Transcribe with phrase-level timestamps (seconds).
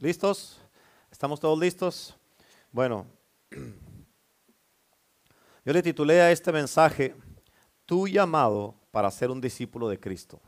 [0.00, 0.58] ¿Listos?
[1.12, 2.16] ¿Estamos todos listos?
[2.72, 3.06] Bueno,
[5.64, 7.14] yo le titulé a este mensaje,
[7.84, 10.40] Tu llamado para ser un discípulo de Cristo.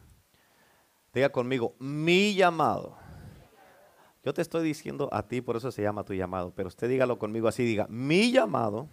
[1.12, 2.96] Diga conmigo, mi llamado.
[4.24, 7.19] Yo te estoy diciendo a ti, por eso se llama tu llamado, pero usted dígalo
[7.19, 8.88] conmigo así, diga, mi llamado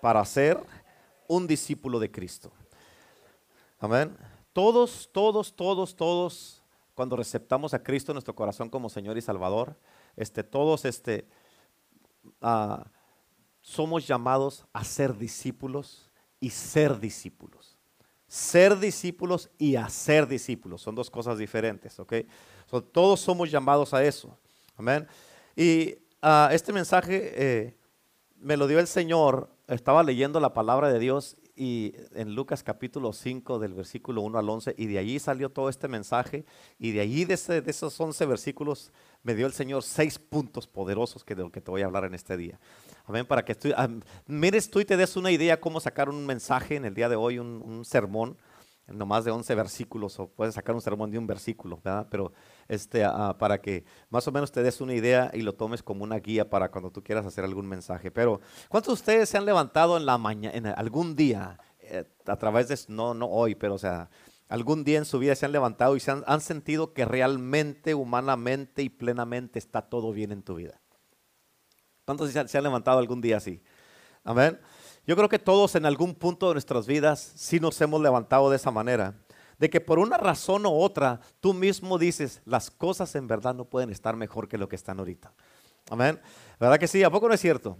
[0.00, 0.58] para ser
[1.28, 2.50] un discípulo de Cristo.
[3.78, 4.16] Amén.
[4.54, 6.61] Todos, todos, todos, todos,
[6.94, 9.78] cuando receptamos a Cristo en nuestro corazón como Señor y Salvador,
[10.16, 11.26] este, todos este,
[12.40, 12.90] ah,
[13.60, 17.78] somos llamados a ser discípulos y ser discípulos.
[18.26, 22.14] Ser discípulos y hacer discípulos son dos cosas diferentes, ¿ok?
[22.92, 24.38] todos somos llamados a eso.
[24.76, 25.06] Amén.
[25.54, 27.76] Y ah, este mensaje eh,
[28.36, 29.50] me lo dio el Señor.
[29.68, 34.48] Estaba leyendo la palabra de Dios y en Lucas capítulo 5 del versículo 1 al
[34.48, 36.44] 11 y de allí salió todo este mensaje
[36.78, 38.90] y de allí de, esos 11 versículos
[39.22, 42.04] me dio el Señor seis puntos poderosos que de lo que te voy a hablar
[42.04, 42.58] en este día.
[43.04, 43.68] Amén, para que tú,
[44.26, 47.16] mires tú y te des una idea cómo sacar un mensaje en el día de
[47.16, 48.36] hoy, un, un sermón
[48.92, 52.06] no más de 11 versículos o puedes sacar un sermón de un versículo, ¿verdad?
[52.10, 52.32] Pero
[52.68, 56.04] este, ah, para que más o menos te des una idea y lo tomes como
[56.04, 58.10] una guía para cuando tú quieras hacer algún mensaje.
[58.10, 62.36] Pero ¿cuántos de ustedes se han levantado en la mañana, en algún día, eh, a
[62.36, 64.08] través de, no, no hoy, pero o sea,
[64.48, 68.82] algún día en su vida se han levantado y se han, sentido que realmente, humanamente
[68.82, 70.80] y plenamente está todo bien en tu vida?
[72.04, 73.62] ¿Cuántos se han levantado algún día así?
[74.24, 74.58] Amén.
[75.06, 78.56] Yo creo que todos en algún punto de nuestras vidas sí nos hemos levantado de
[78.56, 79.14] esa manera.
[79.58, 83.64] De que por una razón u otra tú mismo dices, las cosas en verdad no
[83.64, 85.32] pueden estar mejor que lo que están ahorita.
[85.90, 86.20] Amén.
[86.58, 87.02] ¿Verdad que sí?
[87.02, 87.78] ¿A poco no es cierto?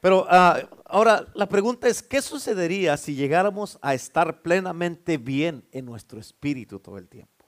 [0.00, 5.84] Pero ah, ahora la pregunta es, ¿qué sucedería si llegáramos a estar plenamente bien en
[5.84, 7.39] nuestro espíritu todo el tiempo?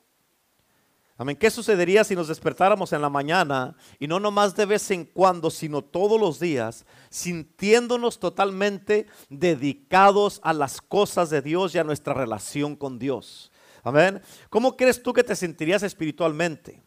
[1.23, 1.37] Amén.
[1.37, 5.53] ¿Qué sucedería si nos despertáramos en la mañana y no nomás de vez en cuando,
[5.53, 12.13] sino todos los días, sintiéndonos totalmente dedicados a las cosas de Dios y a nuestra
[12.13, 13.53] relación con Dios?
[13.85, 14.21] Amén.
[14.51, 16.83] ¿Cómo crees tú que te sentirías espiritualmente?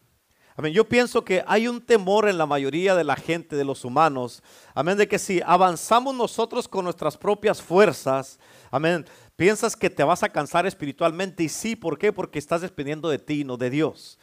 [0.54, 0.74] Amén.
[0.74, 4.42] Yo pienso que hay un temor en la mayoría de la gente, de los humanos.
[4.74, 4.98] Amén.
[4.98, 8.38] De que si avanzamos nosotros con nuestras propias fuerzas,
[8.70, 9.06] amén,
[9.36, 12.10] Piensas que te vas a cansar espiritualmente y sí, ¿por qué?
[12.10, 14.18] Porque estás dependiendo de ti, no de Dios.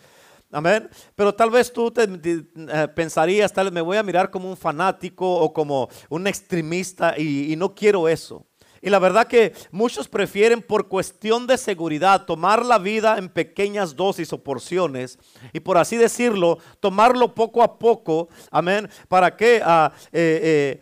[0.52, 0.90] Amén.
[1.16, 4.58] Pero tal vez tú te, eh, pensarías, tal vez me voy a mirar como un
[4.58, 8.46] fanático o como un extremista y, no quiero eso.
[8.82, 13.96] Y la verdad que muchos prefieren por cuestión de seguridad tomar la vida en pequeñas
[13.96, 15.18] dosis o porciones
[15.54, 18.30] y por así decirlo, tomarlo poco a poco.
[18.52, 18.90] Amén.
[19.08, 19.62] ¿Para qué?
[19.64, 20.82] Ah, eh,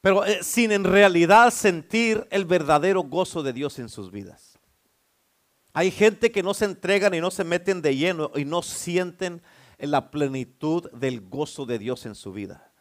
[0.00, 4.58] pero eh, sin en realidad sentir el verdadero gozo de Dios en sus vidas.
[5.72, 9.42] Hay gente que no se entregan y no se meten de lleno y no sienten
[9.78, 12.72] la plenitud del gozo de Dios en su vida.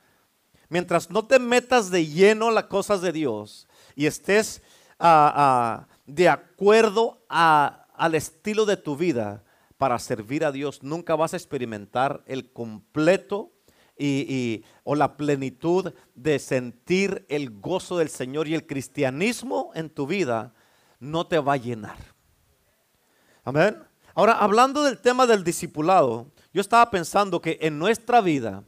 [0.70, 4.62] Mientras no te metas de lleno las cosas de Dios y estés
[5.00, 9.44] ah, ah, de acuerdo al estilo de tu vida
[9.78, 13.52] para servir a Dios, nunca vas a experimentar el completo
[14.00, 20.08] y, o la plenitud de sentir el gozo del Señor y el cristianismo en tu
[20.08, 20.54] vida
[21.00, 21.98] no te va a llenar.
[23.44, 23.78] Amén.
[24.16, 28.64] Ahora, hablando del tema del discipulado, yo estaba pensando que en nuestra vida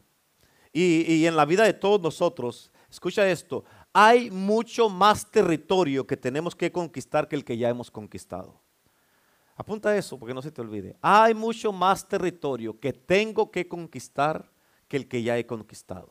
[0.74, 6.16] y, y en la vida de todos nosotros, escucha esto, hay mucho más territorio que
[6.18, 8.62] tenemos que conquistar que el que ya hemos conquistado.
[9.56, 10.98] Apunta eso porque no se te olvide.
[11.02, 14.50] Hay mucho más territorio que tengo que conquistar
[14.92, 16.10] que el que ya he conquistado.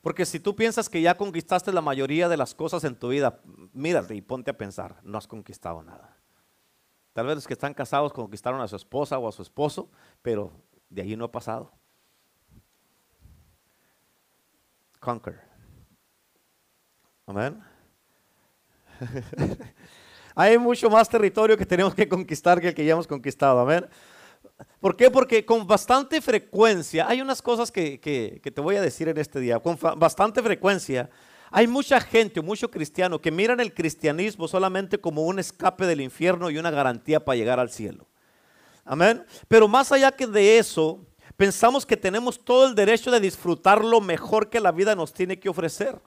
[0.00, 3.40] Porque si tú piensas que ya conquistaste la mayoría de las cosas en tu vida,
[3.72, 6.16] mírate y ponte a pensar, no has conquistado nada.
[7.14, 9.90] Tal vez los que están casados conquistaron a su esposa o a su esposo,
[10.22, 10.52] pero
[10.88, 11.72] de ahí no ha pasado.
[15.00, 15.40] Conquer.
[17.26, 17.60] Amén.
[20.36, 23.58] Hay mucho más territorio que tenemos que conquistar que el que ya hemos conquistado.
[23.58, 23.88] Amén.
[24.80, 25.10] ¿Por qué?
[25.10, 27.98] Porque con bastante frecuencia, hay unas cosas que,
[28.42, 31.10] te voy a decir en este día, con bastante frecuencia
[31.50, 36.50] hay mucha gente, mucho cristiano que miran el cristianismo solamente como un escape del infierno
[36.50, 38.06] y una garantía para llegar al cielo.
[38.84, 39.24] Amén.
[39.48, 41.06] Pero más allá que de eso,
[41.36, 45.38] pensamos que tenemos todo el derecho de disfrutar lo mejor que la vida nos tiene
[45.38, 46.00] que ofrecer.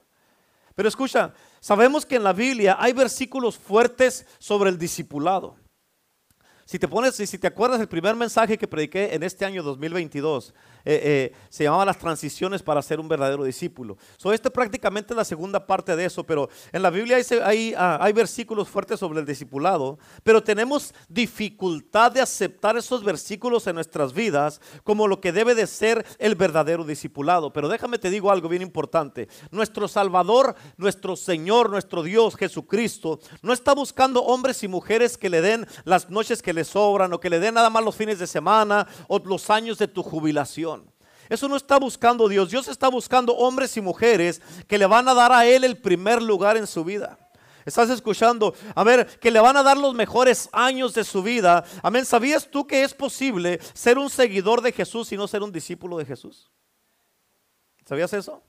[0.75, 5.55] Pero escucha, sabemos que en la Biblia hay versículos fuertes sobre el discipulado.
[6.71, 10.53] Si te pones, si te acuerdas el primer mensaje que prediqué en este año 2022,
[10.85, 13.97] eh, eh, se llamaba las transiciones para ser un verdadero discípulo.
[14.17, 17.17] So, este prácticamente la segunda parte de eso, pero en la Biblia
[17.77, 23.75] ah, hay versículos fuertes sobre el discipulado, pero tenemos dificultad de aceptar esos versículos en
[23.75, 27.53] nuestras vidas como lo que debe de ser el verdadero discipulado.
[27.53, 29.27] Pero déjame te digo algo bien importante.
[29.51, 35.41] Nuestro Salvador, nuestro Señor, nuestro Dios Jesucristo, no está buscando hombres y mujeres que le
[35.41, 38.27] den las noches que le sobran o que le den nada más los fines de
[38.27, 40.80] semana o los años de tu jubilación.
[41.31, 42.49] Eso no está buscando Dios.
[42.49, 46.21] Dios está buscando hombres y mujeres que le van a dar a Él el primer
[46.21, 47.17] lugar en su vida.
[47.63, 51.63] Estás escuchando, a ver, que le van a dar los mejores años de su vida.
[51.81, 52.05] Amén.
[52.05, 55.97] ¿Sabías tú que es posible ser un seguidor de Jesús y no ser un discípulo
[55.97, 56.51] de Jesús?
[57.85, 58.43] ¿Sabías eso?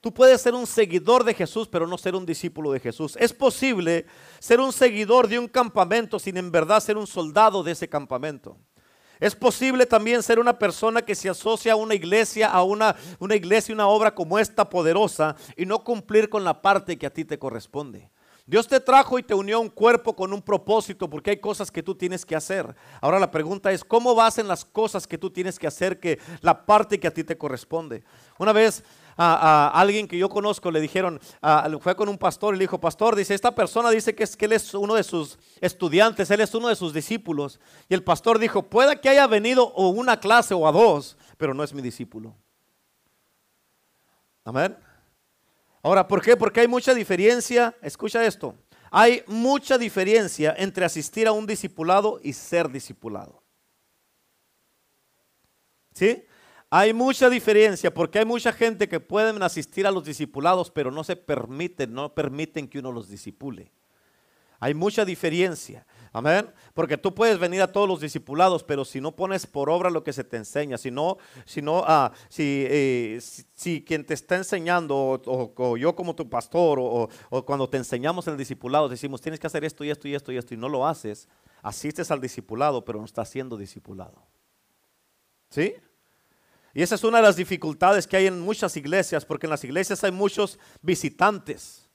[0.00, 3.16] Tú puedes ser un seguidor de Jesús, pero no ser un discípulo de Jesús.
[3.20, 4.04] Es posible
[4.40, 8.58] ser un seguidor de un campamento sin en verdad ser un soldado de ese campamento.
[9.20, 13.36] Es posible también ser una persona que se asocia a una iglesia, a una, una
[13.36, 17.24] iglesia, una obra como esta poderosa y no cumplir con la parte que a ti
[17.24, 18.10] te corresponde.
[18.46, 21.70] Dios te trajo y te unió a un cuerpo con un propósito porque hay cosas
[21.70, 22.74] que tú tienes que hacer.
[23.00, 26.18] Ahora la pregunta es, ¿cómo vas en las cosas que tú tienes que hacer que
[26.42, 28.04] la parte que a ti te corresponde?
[28.38, 28.84] Una vez
[29.16, 31.20] a, alguien que yo conozco le dijeron,
[31.80, 34.46] fue con un pastor y le dijo, pastor, dice, esta persona dice que, es, que
[34.46, 37.60] él es uno de sus estudiantes, él es uno de sus discípulos.
[37.88, 41.54] Y el pastor dijo, pueda que haya venido o una clase o a dos, pero
[41.54, 42.34] no es mi discípulo.
[44.44, 44.76] Amén.
[45.82, 46.36] Ahora, ¿por qué?
[46.36, 48.54] Porque hay mucha diferencia, escucha esto,
[48.90, 53.42] hay mucha diferencia entre asistir a un discipulado y ser discipulado.
[55.92, 56.24] ¿Sí?
[56.70, 61.04] Hay mucha diferencia porque hay mucha gente que pueden asistir a los discipulados, pero no
[61.04, 63.70] se permiten, no permiten que uno los disipule.
[64.60, 65.86] Hay mucha diferencia.
[66.12, 66.48] Amén.
[66.74, 70.04] Porque tú puedes venir a todos los discipulados, pero si no pones por obra lo
[70.04, 75.20] que se te enseña, si no, si no, ah, eh, si, quien te está enseñando,
[75.26, 79.40] o, yo como tu pastor, o, o, cuando te enseñamos en el discipulado, decimos tienes
[79.40, 81.28] que hacer esto y esto y esto y esto, y no lo haces,
[81.62, 84.24] asistes al discipulado, pero no estás siendo discipulado.
[85.50, 85.74] ¿Sí?
[86.74, 89.62] Y esa es una de las dificultades que hay en muchas iglesias, porque en las
[89.62, 91.88] iglesias hay muchos visitantes,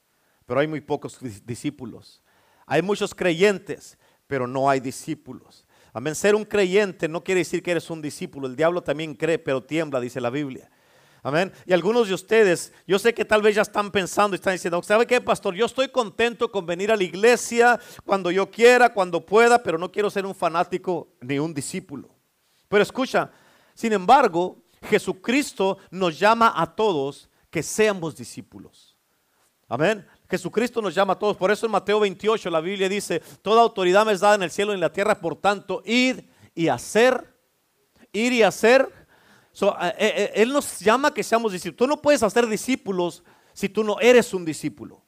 [0.45, 2.23] pero hay muy pocos discípulos.
[2.65, 5.65] Hay muchos creyentes, pero no hay discípulos.
[5.91, 6.15] Amén.
[6.15, 8.47] Ser un creyente no quiere decir que eres un discípulo.
[8.47, 10.69] El diablo también cree, pero tiembla, dice la Biblia.
[11.23, 11.51] Amén.
[11.65, 14.81] Y algunos de ustedes, yo sé que tal vez ya están pensando y están diciendo,
[14.83, 15.55] ¿sabe qué, pastor?
[15.55, 19.91] Yo estoy contento con venir a la iglesia cuando yo quiera, cuando pueda, pero no
[19.91, 22.09] quiero ser un fanático ni un discípulo.
[22.69, 23.31] Pero escucha,
[23.73, 28.97] sin embargo, Jesucristo nos llama a todos que seamos discípulos.
[29.67, 30.05] Amén.
[30.29, 31.37] Jesucristo nos llama a todos.
[31.37, 34.51] Por eso en Mateo 28 la Biblia dice, toda autoridad me es dada en el
[34.51, 37.35] cielo y en la tierra, por tanto, ir y hacer,
[38.11, 38.87] ir y hacer.
[39.61, 41.77] Eh, eh, eh, él nos llama que seamos discípulos.
[41.77, 43.23] Tú no puedes hacer discípulos
[43.53, 45.03] si tú no eres un discípulo.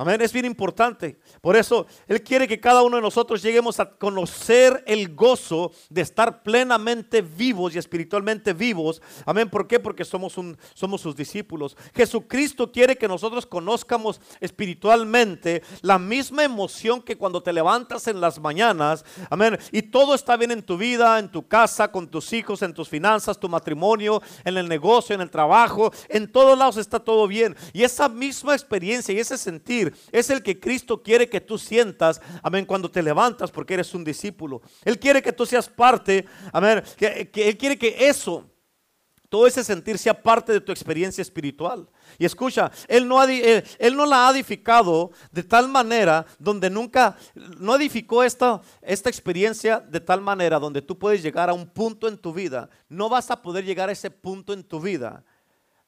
[0.00, 1.18] Amén, es bien importante.
[1.40, 6.02] Por eso Él quiere que cada uno de nosotros lleguemos a conocer el gozo de
[6.02, 9.02] estar plenamente vivos y espiritualmente vivos.
[9.26, 9.80] Amén, ¿por qué?
[9.80, 10.36] Porque somos,
[10.74, 11.76] somos sus discípulos.
[11.96, 18.38] Jesucristo quiere que nosotros conozcamos espiritualmente la misma emoción que cuando te levantas en las
[18.38, 19.04] mañanas.
[19.30, 22.72] Amén, y todo está bien en tu vida, en tu casa, con tus hijos, en
[22.72, 25.92] tus finanzas, tu matrimonio, en el negocio, en el trabajo.
[26.08, 27.56] En todos lados está todo bien.
[27.72, 32.20] Y esa misma experiencia y ese sentir es el que Cristo quiere que tú sientas,
[32.42, 34.62] amén, cuando te levantas porque eres un discípulo.
[34.84, 38.48] Él quiere que tú seas parte, amén, que, Él quiere que eso,
[39.28, 41.88] todo ese sentir sea parte de tu experiencia espiritual.
[42.18, 47.76] Y escucha, él no, él, no, la ha edificado de tal manera donde nunca, no
[47.76, 52.16] edificó esta, esta experiencia de tal manera donde tú puedes llegar a un punto en
[52.16, 52.70] tu vida.
[52.88, 55.24] No vas a poder llegar a ese punto en tu vida.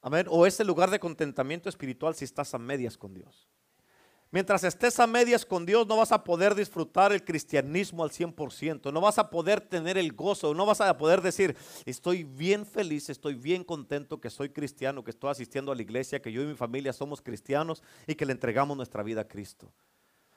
[0.03, 0.27] Amén.
[0.29, 3.49] O ese lugar de contentamiento espiritual si estás a medias con Dios.
[4.33, 8.93] Mientras estés a medias con Dios, no vas a poder disfrutar el cristianismo al 100%.
[8.93, 10.55] No vas a poder tener el gozo.
[10.55, 15.11] No vas a poder decir, estoy bien feliz, estoy bien contento que soy cristiano, que
[15.11, 18.33] estoy asistiendo a la iglesia, que yo y mi familia somos cristianos y que le
[18.33, 19.73] entregamos nuestra vida a Cristo.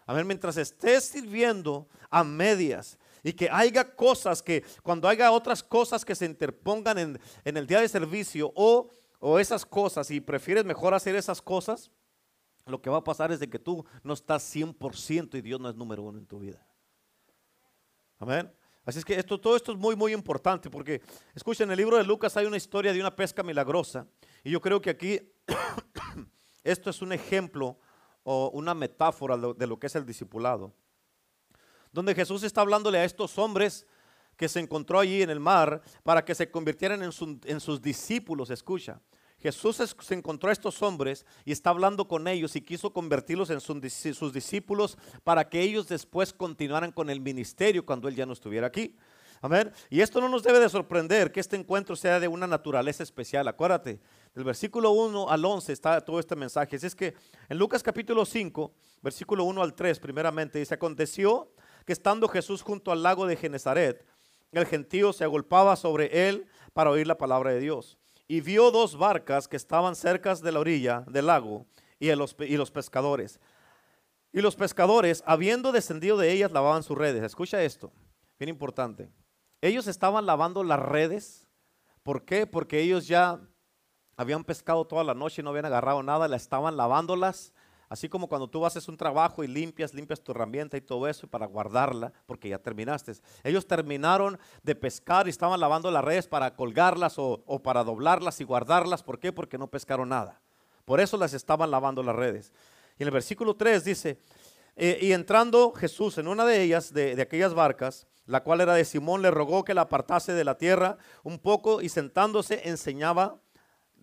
[0.07, 5.61] A ver, mientras estés sirviendo a medias y que haya cosas que, cuando haya otras
[5.61, 10.65] cosas que se interpongan en, el día de servicio o, o esas cosas y prefieres
[10.65, 11.91] mejor hacer esas cosas,
[12.65, 15.69] lo que va a pasar es de que tú no estás 100% y Dios no
[15.69, 16.65] es número uno en tu vida.
[18.19, 18.51] Amén.
[18.85, 21.01] Así es que esto, todo esto es muy, muy importante porque,
[21.33, 24.07] escuchen, en el libro de Lucas hay una historia de una pesca milagrosa.
[24.43, 25.19] Y yo creo que aquí
[26.63, 27.77] esto es un ejemplo
[28.23, 30.73] o una metáfora de lo que es el discipulado.
[31.91, 33.85] donde Jesús está hablándole a estos hombres
[34.35, 37.11] que se encontró allí en el mar para que se convirtieran en,
[37.45, 38.99] en sus discípulos, escucha.
[39.43, 43.59] Jesús se encontró a estos hombres y está hablando con ellos y quiso convertirlos en
[43.59, 48.67] sus discípulos para que ellos después continuaran con el ministerio cuando Él ya no estuviera
[48.67, 48.95] aquí.
[49.41, 49.69] Amén.
[49.89, 53.45] Y esto no nos debe de sorprender que este encuentro sea de una naturaleza especial.
[53.49, 53.99] Acuérdate,
[54.33, 56.77] del versículo 1 al 11 está todo este mensaje.
[56.77, 57.13] Es que
[57.49, 61.51] en Lucas capítulo 5, versículo 1 al 3, primeramente dice, aconteció
[61.85, 64.05] que estando Jesús junto al lago de Genezaret,
[64.53, 67.97] el gentío se agolpaba sobre él para oír la palabra de Dios
[68.27, 71.65] y vio dos barcas que estaban cerca de la orilla del lago
[71.99, 73.39] y, los, y los pescadores.
[74.31, 77.23] Y los pescadores, habiendo descendido de ellas, lavaban sus redes.
[77.23, 77.91] Escucha esto,
[78.39, 79.09] bien importante.
[79.61, 81.47] Ellos estaban lavando las redes.
[82.01, 82.47] ¿Por qué?
[82.47, 83.39] Porque ellos ya
[84.17, 87.53] habían pescado toda la noche y no habían agarrado nada, la estaban lavándolas
[87.93, 91.27] Así como cuando tú haces un trabajo y limpias, limpias tu herramienta y todo eso
[91.27, 93.13] para guardarla, porque ya terminaste.
[93.43, 98.45] Ellos terminaron de pescar y estaban lavando las redes para colgarlas o, para doblarlas y
[98.45, 99.03] guardarlas.
[99.03, 99.31] ¿Por qué?
[99.31, 100.41] Porque no pescaron nada.
[100.85, 102.51] Por eso las estaban lavando las redes.
[102.97, 104.17] Y en el versículo 3 dice,
[104.75, 108.73] eh, y entrando Jesús en una de ellas, de, de aquellas barcas, la cual era
[108.73, 113.42] de Simón, le rogó que la apartase de la tierra un poco y sentándose enseñaba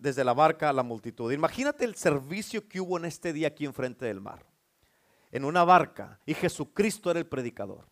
[0.01, 1.31] desde la barca a la multitud.
[1.31, 4.43] Imagínate el servicio que hubo en este día aquí enfrente del mar.
[5.31, 7.85] En una barca y Jesucristo era el predicador.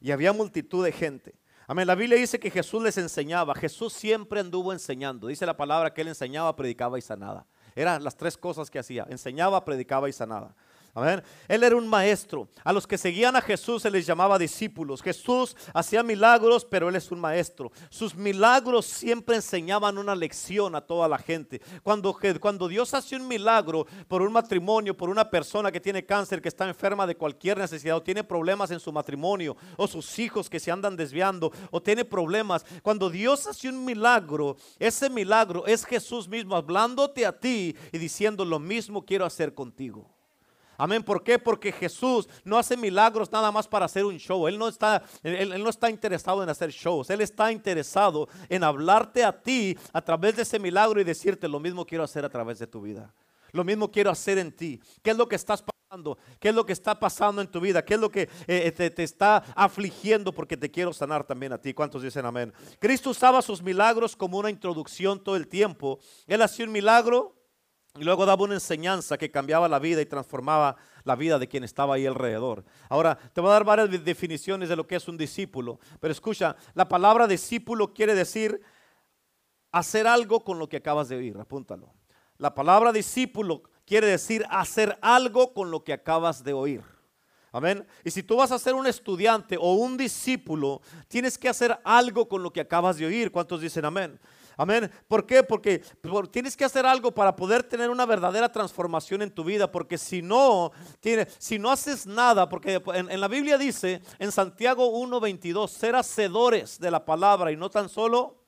[0.00, 1.34] Y había multitud de gente.
[1.66, 1.88] Amén.
[1.88, 3.52] La Biblia dice que Jesús les enseñaba.
[3.56, 5.26] Jesús siempre anduvo enseñando.
[5.26, 7.46] Dice la palabra que él enseñaba, predicaba y sanaba.
[7.74, 9.04] Eran las tres cosas que hacía.
[9.10, 10.54] Enseñaba, predicaba y sanaba.
[11.48, 12.48] Él era un maestro.
[12.64, 15.02] A los que seguían a Jesús se les llamaba discípulos.
[15.02, 17.70] Jesús hacía milagros, pero Él es un maestro.
[17.90, 21.60] Sus milagros siempre enseñaban una lección a toda la gente.
[21.82, 26.40] Cuando, cuando Dios hace un milagro por un matrimonio, por una persona que tiene cáncer,
[26.40, 30.48] que está enferma de cualquier necesidad, o tiene problemas en su matrimonio, o sus hijos
[30.48, 32.64] que se andan desviando, o tiene problemas.
[32.82, 38.44] Cuando Dios hace un milagro, ese milagro es Jesús mismo hablándote a ti y diciendo
[38.44, 40.15] lo mismo quiero hacer contigo.
[40.78, 41.02] Amén.
[41.02, 41.38] ¿Por qué?
[41.38, 44.46] Porque Jesús no hace milagros nada más para hacer un show.
[44.46, 47.10] Él no está, él, no está interesado en hacer shows.
[47.10, 51.60] Él está interesado en hablarte a ti a través de ese milagro y decirte lo
[51.60, 53.12] mismo quiero hacer a través de tu vida.
[53.52, 54.80] Lo mismo quiero hacer en ti.
[55.02, 56.18] ¿Qué es lo que estás pasando?
[56.38, 57.84] ¿Qué es lo que está pasando en tu vida?
[57.84, 60.32] ¿Qué es lo que eh, eh, te, te, está afligiendo?
[60.32, 61.72] Porque te quiero sanar también a ti.
[61.72, 62.52] ¿Cuántos dicen amén?
[62.78, 65.98] Cristo usaba sus milagros como una introducción todo el tiempo.
[66.26, 67.36] Él hacía un milagro
[67.98, 71.64] y luego daba una enseñanza que cambiaba la vida y transformaba la vida de quien
[71.64, 72.64] estaba ahí alrededor.
[72.88, 75.78] Ahora, te voy a dar varias definiciones de lo que es un discípulo.
[76.00, 78.60] Pero escucha, la palabra discípulo quiere decir
[79.72, 81.36] hacer algo con lo que acabas de oír.
[81.38, 81.92] Apúntalo.
[82.38, 86.82] La palabra discípulo quiere decir hacer algo con lo que acabas de oír.
[87.52, 87.86] Amén.
[88.04, 92.28] Y si tú vas a ser un estudiante o un discípulo, tienes que hacer algo
[92.28, 93.32] con lo que acabas de oír.
[93.32, 94.20] ¿Cuántos dicen amén?
[94.58, 94.90] Amén.
[95.06, 95.42] ¿Por qué?
[95.42, 95.82] Porque
[96.30, 99.70] tienes que hacer algo para poder tener una verdadera transformación en tu vida.
[99.70, 104.90] Porque si no, tiene, si no haces nada, porque en, la Biblia dice en Santiago
[104.98, 108.42] 1.22, ser hacedores de la palabra y no tan solo,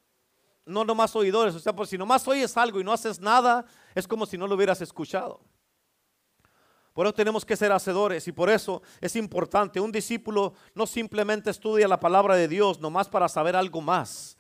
[0.64, 1.54] no nomás oidores.
[1.54, 4.46] O sea, pues si nomás oyes algo y no haces nada, es como si no
[4.46, 5.42] lo hubieras escuchado.
[6.94, 9.78] Por eso tenemos que ser hacedores y por eso es importante.
[9.78, 14.37] Un discípulo no simplemente estudia la palabra de Dios nomás para saber algo más.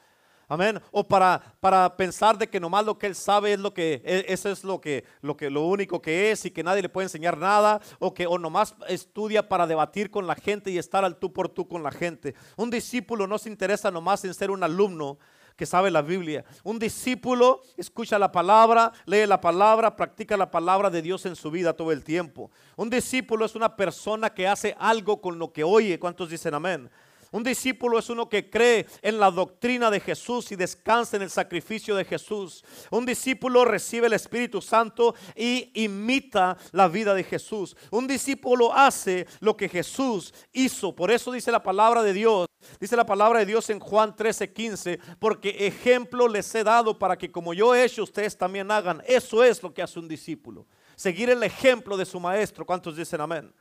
[0.48, 0.80] Amén.
[0.90, 4.24] O para, para pensar de que nomás lo que él sabe es lo que, e,
[4.28, 7.04] eso es lo que, lo que, lo único que es y que nadie le puede
[7.04, 7.80] enseñar nada.
[7.98, 11.50] O que, o nomás estudia para debatir con la gente y estar al tú por
[11.50, 12.34] tú con la gente.
[12.56, 15.18] Un discípulo no se interesa nomás en ser un alumno
[15.54, 16.44] que sabe la Biblia.
[16.62, 21.50] Un discípulo escucha la palabra, lee la palabra, practica la palabra de Dios en su
[21.50, 22.50] vida todo el tiempo.
[22.76, 25.98] Un discípulo es una persona que hace algo con lo que oye.
[25.98, 26.88] ¿Cuántos dicen amén?
[27.30, 31.30] Un discípulo es uno que cree en la doctrina de Jesús y descansa en el
[31.30, 32.64] sacrificio de Jesús.
[32.90, 37.76] Un discípulo recibe el Espíritu Santo y imita la vida de Jesús.
[37.90, 40.94] Un discípulo hace lo que Jesús hizo.
[40.94, 42.46] Por eso dice la palabra de Dios.
[42.80, 44.98] Dice la palabra de Dios en Juan 13, 15.
[45.18, 49.02] Porque ejemplo les he dado para que como yo he hecho, ustedes también hagan.
[49.06, 50.66] Eso es lo que hace un discípulo.
[50.96, 52.64] Seguir el ejemplo de su maestro.
[52.64, 53.52] ¿Cuántos dicen amén?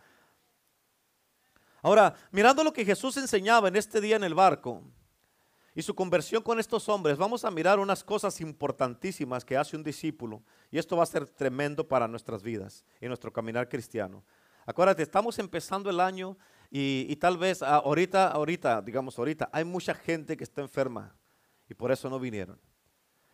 [1.87, 4.83] Ahora, mirando lo que Jesús enseñaba en este día en el barco
[5.73, 9.83] y su conversión con estos hombres, vamos a mirar unas cosas importantísimas que hace un
[9.83, 10.43] discípulo.
[10.69, 14.21] Y esto va a ser tremendo para nuestras vidas y nuestro caminar cristiano.
[14.65, 16.37] Acuérdate, estamos empezando el año
[16.69, 21.15] y, tal vez ahorita, ahorita, digamos ahorita, hay mucha gente que está enferma
[21.69, 22.59] y por eso no vinieron.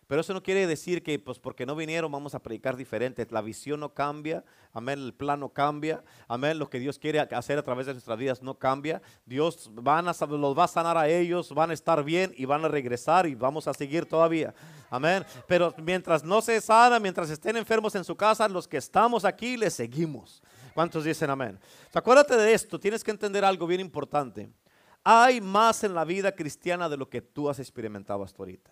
[0.08, 3.26] Pero eso no quiere decir que pues porque no vinieron vamos a predicar diferente.
[3.30, 4.44] La visión no cambia,
[4.74, 8.18] amén, el plan no cambia, amén, lo que Dios quiere hacer a través de nuestras
[8.18, 9.02] vidas no cambia.
[9.26, 13.28] Dios los va a sanar a ellos, van a estar bien y van a regresar
[13.28, 14.54] y vamos a seguir todavía.
[14.90, 15.26] Amén.
[15.48, 19.58] Pero mientras no se sana, mientras estén enfermos en su casa, los que estamos aquí
[19.58, 20.42] les seguimos.
[20.74, 21.60] ¿Cuántos dicen amén?
[21.94, 24.50] acuérdate de esto, tienes que entender algo bien importante.
[25.04, 28.72] Hay más en la vida cristiana de lo que tú has experimentado hasta ahorita.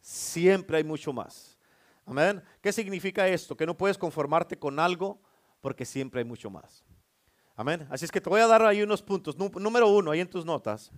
[0.00, 1.58] Siempre hay mucho más.
[2.04, 2.42] Amén.
[2.60, 3.56] ¿Qué significa esto?
[3.56, 5.20] Que no puedes conformarte con algo
[5.60, 6.84] porque siempre hay mucho más.
[7.54, 7.86] Amén.
[7.90, 9.36] Así es que te voy a dar ahí unos puntos.
[9.36, 10.90] Número uno, ahí en tus notas.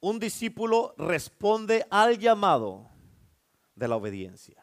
[0.00, 2.90] Un discípulo responde al llamado
[3.74, 4.62] de la obediencia.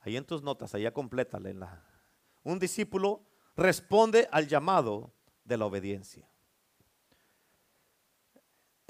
[0.00, 1.54] Ahí en tus notas, allá complétale.
[1.54, 1.84] La...
[2.44, 3.24] Un discípulo
[3.56, 6.28] responde al llamado de la obediencia.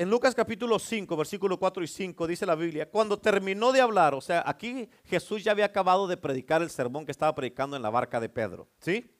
[0.01, 4.15] En Lucas capítulo 5, versículo 4 y 5 dice la Biblia, cuando terminó de hablar,
[4.15, 7.83] o sea, aquí Jesús ya había acabado de predicar el sermón que estaba predicando en
[7.83, 9.13] la barca de Pedro, ¿sí?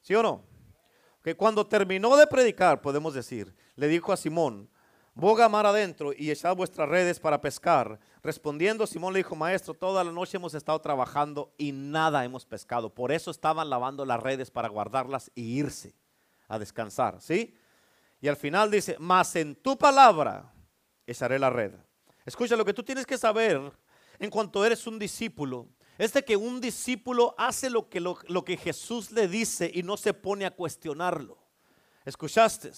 [0.00, 0.46] ¿Sí o no?
[1.22, 4.70] Que cuando terminó de predicar, podemos decir, le dijo a Simón,
[5.12, 8.00] boga mar adentro y echad vuestras redes para pescar.
[8.22, 12.94] Respondiendo, Simón le dijo, maestro, toda la noche hemos estado trabajando y nada hemos pescado.
[12.94, 15.94] Por eso estaban lavando las redes para guardarlas y irse
[16.48, 17.54] a descansar, ¿sí?
[18.24, 20.50] Y al final dice, más en tu palabra
[21.06, 21.72] echaré la red.
[22.24, 23.60] Escucha, lo que tú tienes que saber
[24.18, 28.56] en cuanto eres un discípulo es de que un discípulo hace lo que, lo, que
[28.56, 31.36] Jesús le dice y no se pone a cuestionarlo.
[32.06, 32.72] ¿Escuchaste?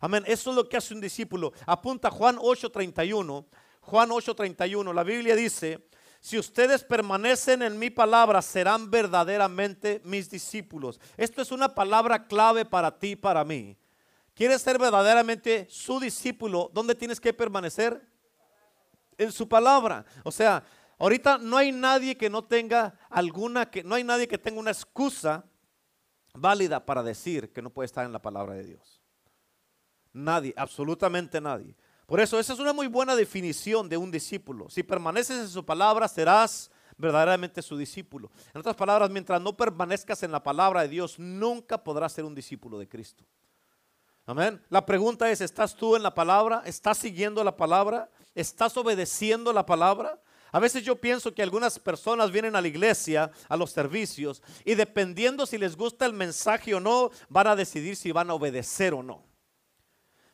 [0.00, 0.24] Amén.
[0.26, 1.52] Eso es lo que hace un discípulo.
[1.66, 3.44] Apunta Juan 8:31.
[3.82, 4.94] Juan 8:31.
[4.94, 10.98] La Biblia dice, si ustedes permanecen en mi palabra, serán verdaderamente mis discípulos.
[11.18, 13.76] Esto es una palabra clave para ti y para mí
[14.36, 18.06] quieres ser verdaderamente su discípulo, ¿dónde tienes que permanecer?
[19.18, 20.04] En su palabra.
[20.22, 20.62] O sea,
[20.98, 24.70] ahorita no hay nadie que no tenga alguna, que no hay nadie que tenga una
[24.70, 25.44] excusa
[26.34, 29.00] válida para decir que no puede estar en la palabra de Dios.
[30.12, 31.74] Nadie, absolutamente nadie.
[32.04, 34.68] Por eso, esa es una muy buena definición de un discípulo.
[34.68, 38.30] Si permaneces en su palabra, serás verdaderamente su discípulo.
[38.52, 42.34] En otras palabras, mientras no permanezcas en la palabra de Dios, nunca podrás ser un
[42.34, 43.24] discípulo de Cristo.
[44.28, 44.60] Amén.
[44.70, 46.62] La pregunta es, ¿estás tú en la palabra?
[46.66, 48.10] ¿Estás siguiendo la palabra?
[48.34, 50.20] ¿Estás obedeciendo la palabra?
[50.50, 54.74] A veces yo pienso que algunas personas vienen a la iglesia, a los servicios, y
[54.74, 58.94] dependiendo si les gusta el mensaje o no, van a decidir si van a obedecer
[58.94, 59.22] o no.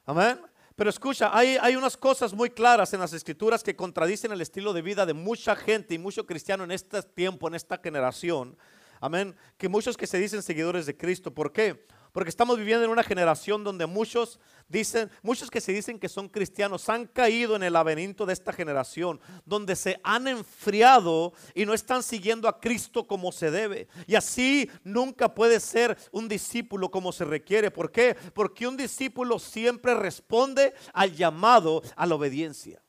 [0.06, 0.40] Amén.
[0.74, 4.72] Pero escucha, hay, hay unas cosas muy claras en las escrituras que contradicen el estilo
[4.72, 8.56] de vida de mucha gente y mucho cristiano en este tiempo, en esta generación.
[9.00, 9.36] Amén.
[9.58, 11.34] Que muchos que se dicen seguidores de Cristo.
[11.34, 11.84] ¿Por qué?
[12.12, 16.28] Porque estamos viviendo en una generación donde muchos dicen, muchos que se dicen que son
[16.28, 21.72] cristianos han caído en el laberinto de esta generación, donde se han enfriado y no
[21.72, 23.88] están siguiendo a Cristo como se debe.
[24.06, 27.70] Y así nunca puede ser un discípulo como se requiere.
[27.70, 28.14] ¿Por qué?
[28.34, 32.82] Porque un discípulo siempre responde al llamado a la obediencia.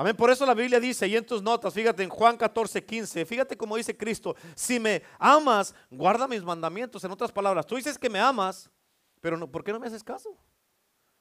[0.00, 0.16] Amén.
[0.16, 3.54] Por eso la Biblia dice, y en tus notas, fíjate en Juan 14, 15, fíjate
[3.54, 7.04] cómo dice Cristo, si me amas, guarda mis mandamientos.
[7.04, 8.70] En otras palabras, tú dices que me amas,
[9.20, 10.34] pero no, ¿por qué no me haces caso?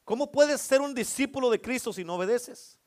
[0.05, 2.79] ¿Cómo puedes ser un discípulo de Cristo si no obedeces?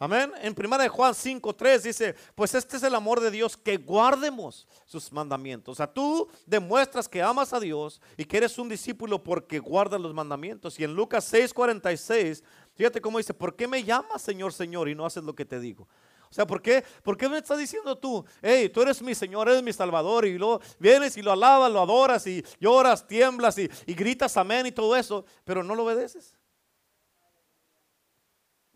[0.00, 0.30] Amén.
[0.42, 3.78] En primera de Juan 5, 3 dice, pues este es el amor de Dios, que
[3.78, 5.72] guardemos sus mandamientos.
[5.72, 10.00] O sea, tú demuestras que amas a Dios y que eres un discípulo porque guardas
[10.00, 10.78] los mandamientos.
[10.78, 12.44] Y en Lucas 6, 46
[12.78, 15.58] Fíjate cómo dice, ¿por qué me llamas Señor, Señor y no haces lo que te
[15.58, 15.88] digo?
[16.30, 19.48] O sea, ¿por qué, ¿por qué me estás diciendo tú, hey, tú eres mi Señor,
[19.48, 23.68] eres mi Salvador y luego vienes y lo alabas, lo adoras y lloras, tiemblas y,
[23.84, 26.36] y gritas amén y todo eso, pero no lo obedeces?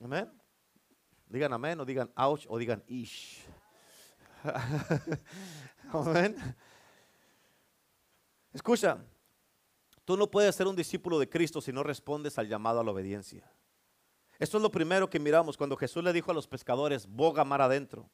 [0.02, 0.28] Amén.
[1.28, 3.44] Digan amén o digan ouch o digan ish.
[5.92, 6.36] amén.
[8.52, 8.98] Escucha,
[10.04, 12.90] tú no puedes ser un discípulo de Cristo si no respondes al llamado a la
[12.90, 13.48] obediencia.
[14.38, 17.62] Esto es lo primero que miramos cuando Jesús le dijo a los pescadores, boga mar
[17.62, 18.10] adentro.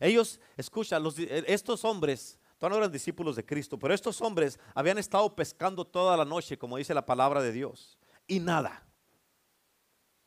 [0.00, 4.98] Ellos, escucha, eh, estos hombres, todos no eran discípulos de Cristo, pero estos hombres habían
[4.98, 8.86] estado pescando toda la noche, como dice la palabra de Dios, y nada.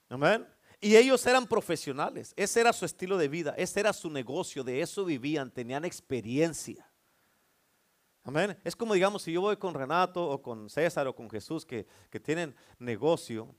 [0.09, 0.47] Amén.
[0.81, 4.81] Y ellos eran profesionales, ese era su estilo de vida, ese era su negocio, de
[4.81, 6.89] eso vivían, tenían experiencia.
[8.23, 8.57] Amén.
[8.63, 11.85] Es como digamos, si yo voy con Renato o con César o con Jesús que,
[12.09, 13.55] que tienen negocio,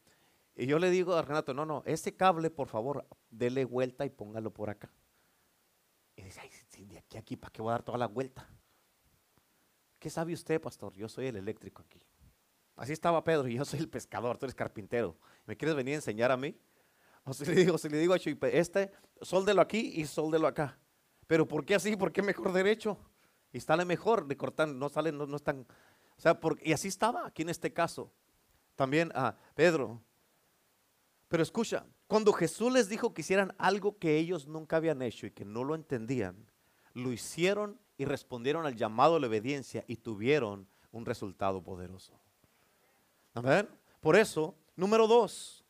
[0.54, 4.10] y yo le digo a Renato, no, no, ese cable, por favor, dele vuelta y
[4.10, 4.90] póngalo por acá.
[6.16, 6.50] Y dice, ay,
[6.84, 8.48] de aquí a aquí, ¿para qué voy a dar toda la vuelta?
[9.98, 10.94] ¿Qué sabe usted, pastor?
[10.94, 12.00] Yo soy el eléctrico aquí.
[12.76, 15.18] Así estaba Pedro y yo soy el pescador, tú eres carpintero.
[15.44, 16.58] ¿Me quieres venir a enseñar a mí?
[17.24, 20.78] O si le digo, si le digo a Chuipe, este, soldelo aquí y soldelo acá.
[21.26, 21.96] Pero ¿por qué así?
[21.96, 22.98] ¿Por qué mejor derecho?
[23.52, 25.66] Y sale mejor de cortar, no sale, no, no están.
[26.16, 28.10] O sea, y así estaba aquí en este caso.
[28.74, 30.02] También a Pedro.
[31.30, 35.30] Pero escucha, cuando Jesús les dijo que hicieran algo que ellos nunca habían hecho y
[35.30, 36.50] que no lo entendían,
[36.92, 42.18] lo hicieron y respondieron al llamado a la obediencia y tuvieron un resultado poderoso.
[43.32, 43.68] Amén.
[44.00, 45.64] Por eso, número dos,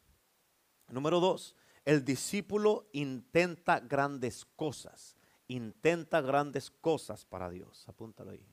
[0.88, 5.14] número dos, el discípulo intenta grandes cosas,
[5.46, 7.86] intenta grandes cosas para Dios.
[7.86, 8.46] Apúntalo ahí.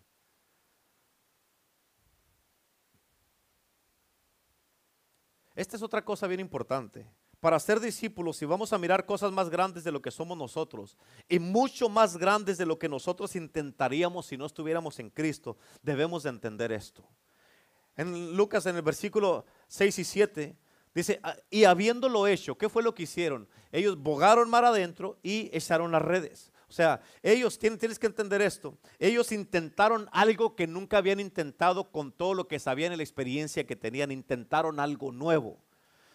[5.57, 7.09] Esta es otra cosa bien importante.
[7.39, 10.95] Para ser discípulos, si vamos a mirar cosas más grandes de lo que somos nosotros
[11.27, 16.21] y mucho más grandes de lo que nosotros intentaríamos si no estuviéramos en Cristo, debemos
[16.21, 17.03] de entender esto.
[17.95, 20.55] En Lucas, en el versículo 6 y 7,
[20.93, 23.49] dice, "Ah, y habiéndolo hecho, ¿qué fue lo que hicieron?
[23.71, 26.51] Ellos bogaron mar adentro y echaron las redes.
[26.69, 28.77] O sea, ellos tienen, tienes que entender esto.
[28.99, 33.65] Ellos intentaron algo que nunca habían intentado con todo lo que sabían y la experiencia
[33.65, 34.11] que tenían.
[34.11, 35.57] Intentaron algo nuevo.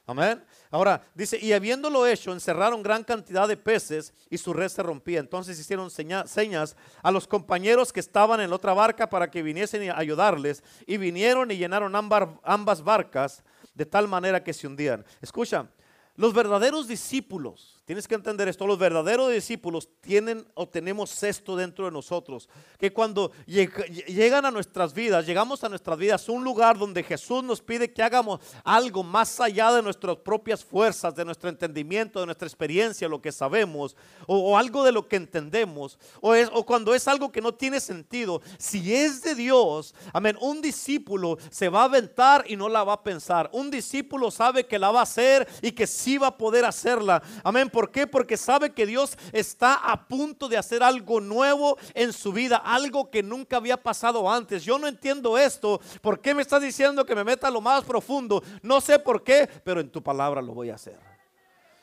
[0.05, 0.45] Amén.
[0.71, 5.21] Ahora dice, y habiéndolo hecho, encerraron gran cantidad de peces y su red se rompía.
[5.21, 9.43] Entonces hicieron seña- señas a los compañeros que estaban en la otra barca para que
[9.43, 10.63] viniesen a ayudarles.
[10.87, 13.43] Y vinieron y llenaron ambas barcas
[13.75, 15.05] de tal manera que se hundían.
[15.23, 15.69] Escucha,
[16.17, 21.85] los verdaderos discípulos, tienes que entender esto, los verdaderos discípulos tienen o tenemos esto dentro
[21.85, 26.79] de nosotros, que cuando lleg- llegan a nuestras vidas, llegamos a nuestras vidas, un lugar
[26.79, 31.51] donde Jesús nos pide que hagamos algo más allá de nuestras propias fuerzas, de nuestro
[31.51, 33.95] entendimiento, de nuestra experiencia, lo que sabemos,
[34.27, 37.79] o, algo de lo que entendemos, o, es, o cuando es algo que no tiene
[37.79, 42.85] sentido, si es de Dios, amén, un discípulo se va a aventar y no la
[42.85, 46.29] va a pensar, un discípulo sabe que la va a hacer y que sí va
[46.29, 48.07] a poder hacerla, amén, ¿por qué?
[48.07, 53.11] Porque sabe que Dios está a punto de hacer algo nuevo en su vida, algo
[53.11, 54.65] que nunca había pasado antes.
[54.65, 58.43] Yo no entiendo esto, ¿por qué me estás diciendo que me meta lo más profundo?
[58.63, 61.12] No sé por qué, pero en tu palabra lo voy a hacer.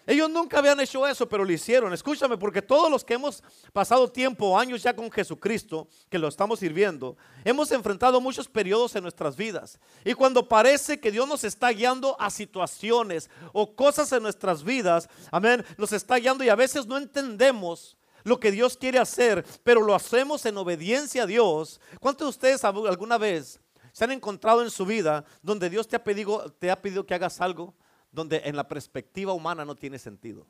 [0.10, 1.94] Ellos nunca habían hecho eso, pero lo hicieron.
[1.94, 6.58] Escúchame, porque todos los que hemos pasado tiempo, años ya con Jesucristo, que lo estamos
[6.58, 9.80] sirviendo, hemos enfrentado muchos periodos en nuestras vidas.
[10.04, 15.08] Y cuando parece que Dios nos está guiando a situaciones o cosas en nuestras vidas,
[15.32, 19.84] amén, nos está guiando y a veces no entendemos lo que Dios quiere hacer, pero
[19.84, 21.80] lo hacemos en obediencia a Dios.
[22.00, 23.60] ¿Cuántos de ustedes algu- alguna vez
[23.92, 27.14] se han encontrado en su vida donde Dios te ha pedido, te ha pedido que
[27.14, 27.76] hagas algo?
[28.12, 30.48] Donde en la perspectiva humana no tiene sentido.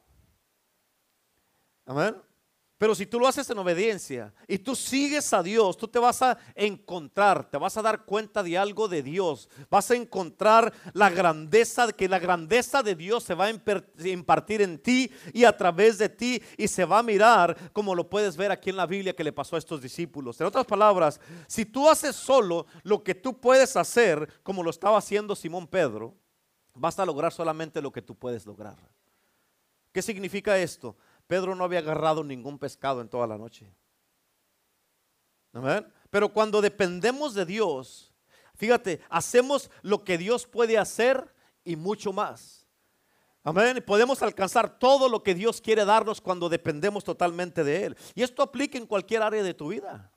[1.85, 2.15] Amén.
[2.79, 6.21] Pero si tú lo haces en obediencia y tú sigues a Dios, tú te vas
[6.21, 9.49] a encontrar, te vas a dar cuenta de algo de Dios.
[9.69, 14.79] Vas a encontrar la grandeza, que la grandeza de Dios se va a impartir en
[14.79, 18.49] ti y a través de ti y se va a mirar como lo puedes ver
[18.49, 20.39] aquí en la Biblia que le pasó a estos discípulos.
[20.39, 24.99] En otras palabras, si tú haces solo lo que tú puedes hacer, como lo estaba
[24.99, 26.15] haciendo Simón Pedro,
[26.73, 28.77] vas a lograr solamente lo que tú puedes lograr.
[29.91, 30.95] ¿Qué significa esto?
[31.27, 33.71] Pedro no había agarrado ningún pescado en toda la noche.
[35.53, 35.91] Amén.
[36.10, 38.13] Pero cuando dependemos de Dios,
[38.55, 42.67] fíjate, hacemos lo que Dios puede hacer y mucho más.
[43.43, 43.84] Amén.
[43.86, 47.97] Podemos alcanzar todo lo que Dios quiere darnos cuando dependemos totalmente de Él.
[48.15, 50.12] Y esto aplica en cualquier área de tu vida.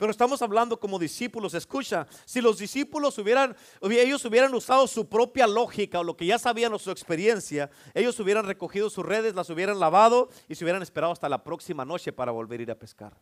[0.00, 1.52] Pero estamos hablando como discípulos.
[1.52, 6.38] Escucha, si los discípulos hubieran, ellos hubieran usado su propia lógica o lo que ya
[6.38, 10.80] sabían o su experiencia, ellos hubieran recogido sus redes, las hubieran lavado y se hubieran
[10.80, 13.14] esperado hasta la próxima noche para volver a ir a pescar.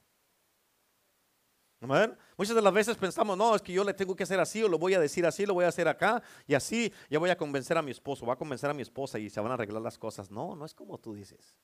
[1.80, 2.16] Amén.
[2.36, 4.68] Muchas de las veces pensamos, no, es que yo le tengo que hacer así o
[4.68, 7.36] lo voy a decir así, lo voy a hacer acá y así ya voy a
[7.36, 9.82] convencer a mi esposo, va a convencer a mi esposa y se van a arreglar
[9.82, 10.30] las cosas.
[10.30, 11.56] No, no es como tú dices.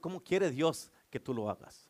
[0.00, 1.88] ¿Cómo quiere Dios que tú lo hagas?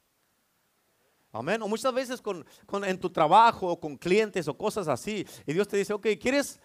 [1.33, 1.61] Amén.
[1.62, 2.45] O muchas veces con,
[2.85, 5.27] en tu trabajo o con clientes o cosas así.
[5.47, 6.61] Y Dios te dice, ok, ¿quieres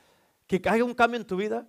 [0.48, 1.68] que haya un cambio en tu vida?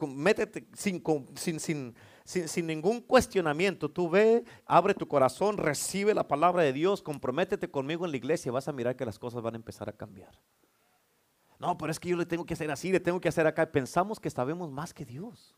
[0.00, 1.02] Métete sin,
[1.36, 3.88] sin, sin, sin, sin ningún cuestionamiento.
[3.88, 8.50] Tú ve, abre tu corazón, recibe la palabra de Dios, comprométete conmigo en la iglesia
[8.50, 10.32] y vas a mirar que las cosas van a empezar a cambiar.
[11.60, 13.70] No, pero es que yo le tengo que hacer así, le tengo que hacer acá.
[13.70, 15.54] Pensamos que sabemos más que Dios.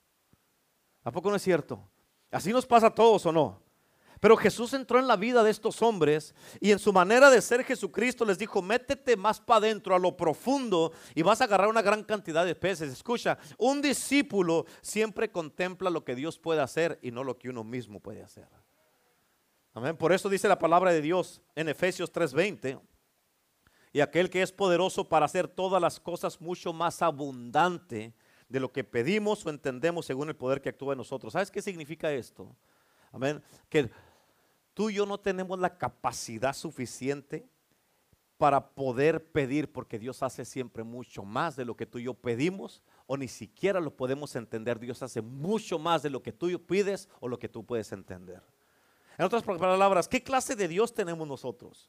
[1.03, 1.89] ¿A poco no es cierto?
[2.31, 3.64] Así nos pasa a todos o no.
[4.25, 7.63] Pero Jesús entró en la vida de estos hombres y en su manera de ser
[7.63, 11.83] Jesucristo les dijo, métete más para adentro, a lo profundo, y vas a agarrar una
[11.83, 12.91] gran cantidad de peces.
[12.91, 17.65] Escucha, un discípulo siempre contempla lo que Dios puede hacer y no lo que uno
[17.65, 18.49] mismo puede hacer.
[19.75, 19.95] Amén.
[19.95, 22.81] Por eso dice la palabra de Dios en Efesios 3:20.
[23.93, 28.15] Y aquel que es poderoso para hacer todas las cosas mucho más abundante
[28.49, 31.35] de lo que pedimos o entendemos según el poder que actúa en nosotros.
[31.35, 32.57] ¿Sabes qué significa esto?
[33.15, 33.41] Amén.
[33.69, 33.89] Que
[34.75, 37.49] tú y yo no tenemos la capacidad suficiente
[38.37, 42.15] para poder pedir, porque Dios hace siempre mucho más de lo que tú y yo
[42.15, 44.79] pedimos, o ni siquiera lo podemos entender.
[44.79, 48.43] Dios hace mucho más de lo que tú pides o lo que tú puedes entender.
[49.17, 51.89] En otras palabras, ¿qué clase de Dios tenemos nosotros?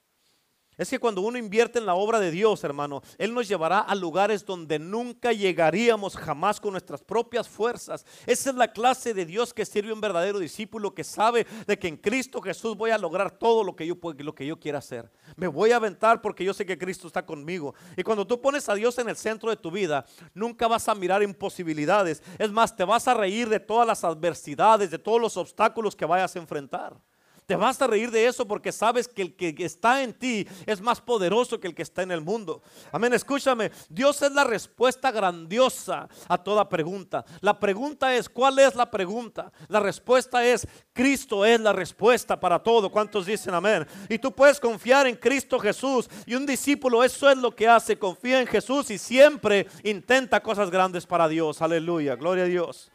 [0.77, 3.95] Es que cuando uno invierte en la obra de Dios, hermano, Él nos llevará a
[3.95, 8.05] lugares donde nunca llegaríamos jamás con nuestras propias fuerzas.
[8.25, 11.87] Esa es la clase de Dios que sirve un verdadero discípulo que sabe de que
[11.87, 15.09] en Cristo Jesús voy a lograr todo lo que yo, lo que yo quiera hacer.
[15.37, 17.73] Me voy a aventar porque yo sé que Cristo está conmigo.
[17.95, 20.95] Y cuando tú pones a Dios en el centro de tu vida, nunca vas a
[20.95, 22.21] mirar imposibilidades.
[22.37, 26.05] Es más, te vas a reír de todas las adversidades, de todos los obstáculos que
[26.05, 26.97] vayas a enfrentar.
[27.45, 30.81] Te vas a reír de eso porque sabes que el que está en ti es
[30.81, 32.63] más poderoso que el que está en el mundo.
[32.91, 33.71] Amén, escúchame.
[33.87, 37.23] Dios es la respuesta grandiosa a toda pregunta.
[37.41, 39.51] La pregunta es, ¿cuál es la pregunta?
[39.67, 42.89] La respuesta es, Cristo es la respuesta para todo.
[42.89, 43.85] ¿Cuántos dicen amén?
[44.09, 46.09] Y tú puedes confiar en Cristo Jesús.
[46.25, 47.99] Y un discípulo eso es lo que hace.
[47.99, 51.61] Confía en Jesús y siempre intenta cosas grandes para Dios.
[51.61, 52.15] Aleluya.
[52.15, 52.91] Gloria a Dios.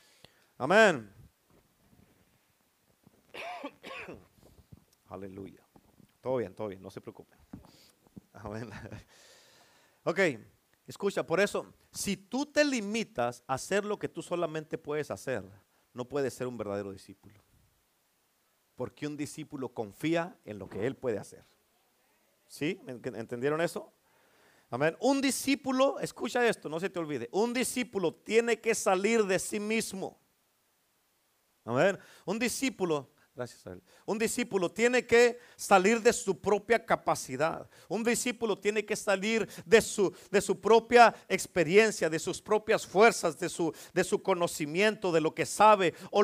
[0.58, 1.09] Amén.
[5.10, 5.60] Aleluya.
[6.20, 7.38] Todo bien, todo bien, no se preocupen.
[8.32, 8.70] Amén.
[10.02, 10.18] Ok,
[10.86, 15.44] escucha, por eso, si tú te limitas a hacer lo que tú solamente puedes hacer,
[15.92, 17.38] no puedes ser un verdadero discípulo.
[18.76, 21.44] Porque un discípulo confía en lo que él puede hacer.
[22.48, 22.80] ¿Sí?
[22.86, 23.92] ¿Entendieron eso?
[24.70, 24.96] Amén.
[25.00, 27.28] Un discípulo, escucha esto, no se te olvide.
[27.30, 30.18] Un discípulo tiene que salir de sí mismo.
[31.66, 31.98] Amén.
[32.24, 33.82] Un discípulo Gracias a él.
[34.06, 37.70] Un discípulo tiene que salir de su propia capacidad.
[37.88, 43.38] Un discípulo tiene que salir de su, de su propia experiencia, de sus propias fuerzas,
[43.38, 46.22] de su, de su conocimiento, de lo que sabe o,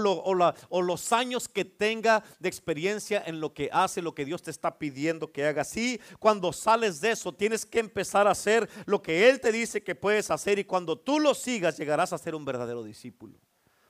[0.82, 4.76] los años que tenga de experiencia en lo que hace, lo que Dios te está
[4.76, 5.62] pidiendo que haga.
[5.62, 9.82] Así, cuando sales de eso, tienes que empezar a hacer lo que Él te dice
[9.82, 13.38] que puedes hacer y cuando tú lo sigas, llegarás a ser un verdadero discípulo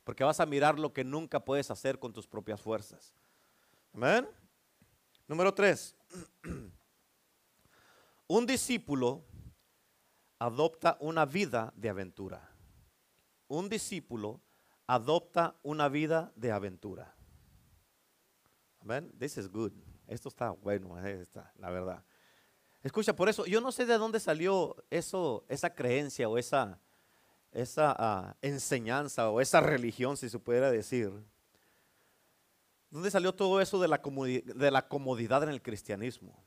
[0.06, 3.12] porque vas a mirar lo que nunca puedes hacer con tus propias fuerzas.
[3.92, 4.24] Amén.
[5.26, 5.96] Número tres.
[8.28, 9.24] Un discípulo
[10.38, 12.48] adopta una vida de aventura.
[13.48, 14.40] Un discípulo
[14.86, 17.16] adopta una vida de aventura.
[18.78, 19.12] Amén.
[19.18, 19.72] This is good.
[20.06, 22.04] Esto está bueno, eh, está, la verdad.
[22.84, 26.78] Escucha, por eso yo no sé de dónde salió eso, esa creencia o esa,
[27.52, 31.12] esa ah, enseñanza o esa religión, si se pudiera decir.
[32.90, 36.42] ¿Dónde salió todo eso de la, comodidad en el cristianismo?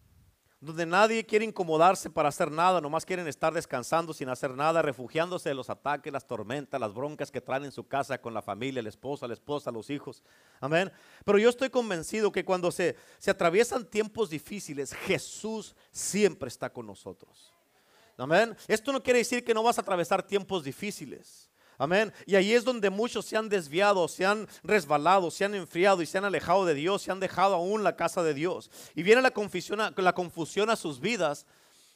[0.61, 5.49] Donde nadie quiere incomodarse para hacer nada, nomás quieren estar descansando sin hacer nada, refugiándose
[5.49, 8.79] de los ataques, las tormentas, las broncas que traen en su casa con la familia,
[8.79, 10.23] el esposo, la esposa, los hijos.
[10.59, 10.91] Amén.
[11.23, 12.95] Pero yo estoy convencido que cuando se
[13.27, 17.53] atraviesan tiempos difíciles, Jesús siempre está con nosotros.
[18.19, 18.55] Amén.
[18.67, 21.49] Esto no quiere decir que no vas a atravesar tiempos difíciles.
[21.77, 22.11] Amén.
[22.25, 26.05] Y ahí es donde muchos se han desviado, se han resbalado, se han enfriado y
[26.05, 28.69] se han alejado de Dios, se han dejado aún la casa de Dios.
[28.95, 31.45] Y viene la confusión, la confusión a sus vidas.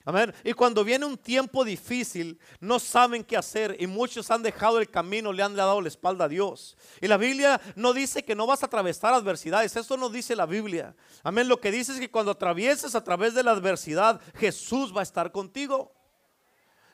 [0.06, 0.34] Amén.
[0.46, 4.90] Y cuando viene un tiempo difícil, no saben qué hacer y muchos han dejado el
[4.90, 6.78] camino, le han dado la espalda a Dios.
[7.02, 10.46] Y la Biblia no dice que no vas a atravesar adversidades, eso no dice la
[10.46, 10.96] Biblia.
[11.24, 11.50] Amén.
[11.50, 15.04] Lo que dice es que cuando atravieses a través de la adversidad, Jesús va a
[15.04, 15.94] estar contigo.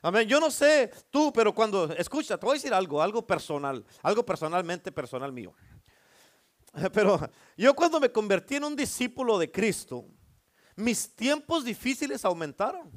[0.02, 0.26] Amén.
[0.26, 4.24] Yo no sé tú, pero cuando, escucha, te voy a decir algo, algo personal, algo
[4.24, 5.54] personalmente personal mío.
[6.92, 7.18] Pero
[7.56, 10.06] yo cuando me convertí en un discípulo de Cristo,
[10.76, 12.90] mis tiempos difíciles aumentaron.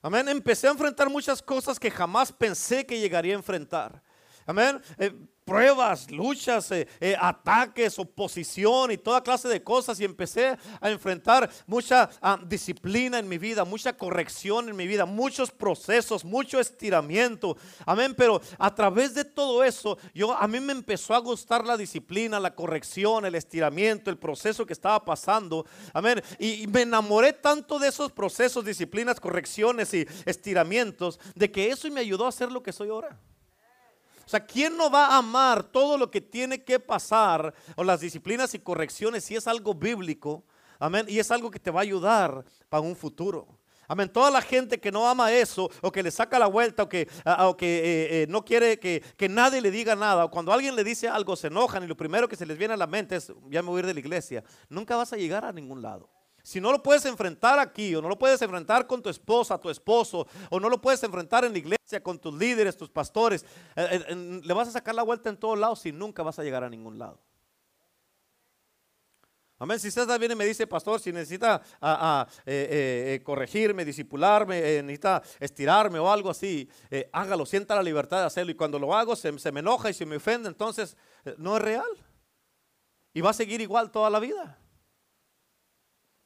[0.00, 0.28] Amén.
[0.28, 4.02] Empecé a enfrentar muchas cosas que jamás pensé que llegaría a enfrentar.
[4.46, 4.80] Amén.
[4.98, 5.12] Eh,
[5.44, 11.50] pruebas, luchas, eh, eh, ataques, oposición y toda clase de cosas y empecé a enfrentar
[11.66, 17.56] mucha ah, disciplina en mi vida, mucha corrección en mi vida, muchos procesos, mucho estiramiento.
[17.84, 21.76] Amén, pero a través de todo eso, yo a mí me empezó a gustar la
[21.76, 25.66] disciplina, la corrección, el estiramiento, el proceso que estaba pasando.
[25.92, 31.68] Amén, y, y me enamoré tanto de esos procesos, disciplinas, correcciones y estiramientos de que
[31.68, 33.18] eso me ayudó a ser lo que soy ahora.
[34.26, 38.00] O sea, ¿quién no va a amar todo lo que tiene que pasar o las
[38.00, 40.44] disciplinas y correcciones si es algo bíblico?
[40.78, 41.06] Amén.
[41.08, 43.46] Y es algo que te va a ayudar para un futuro.
[43.86, 44.08] Amén.
[44.08, 47.08] Toda la gente que no ama eso, o que le saca la vuelta, o que,
[47.40, 50.74] o que eh, eh, no quiere que, que, nadie le diga nada, o cuando alguien
[50.74, 53.16] le dice algo se enojan y lo primero que se les viene a la mente
[53.16, 55.82] es, ya me voy a ir de la iglesia, nunca vas a llegar a ningún
[55.82, 56.08] lado.
[56.44, 59.70] Si no lo puedes enfrentar aquí, o no lo puedes enfrentar con tu esposa, tu
[59.70, 64.04] esposo, o no lo puedes enfrentar en la iglesia con tus líderes, tus pastores, eh,
[64.08, 66.62] eh, le vas a sacar la vuelta en todos lados y nunca vas a llegar
[66.62, 67.18] a ningún lado.
[69.58, 69.80] Amén.
[69.80, 75.98] Si usted viene y me dice, pastor, si necesita a, eh, corregirme, disipularme, necesita estirarme
[75.98, 76.68] o algo así,
[77.10, 78.52] hágalo, sienta la libertad de hacerlo.
[78.52, 80.94] Y cuando lo hago, se me enoja y se me ofende, entonces
[81.38, 81.88] no es real.
[83.14, 84.58] Y va a seguir igual toda la vida.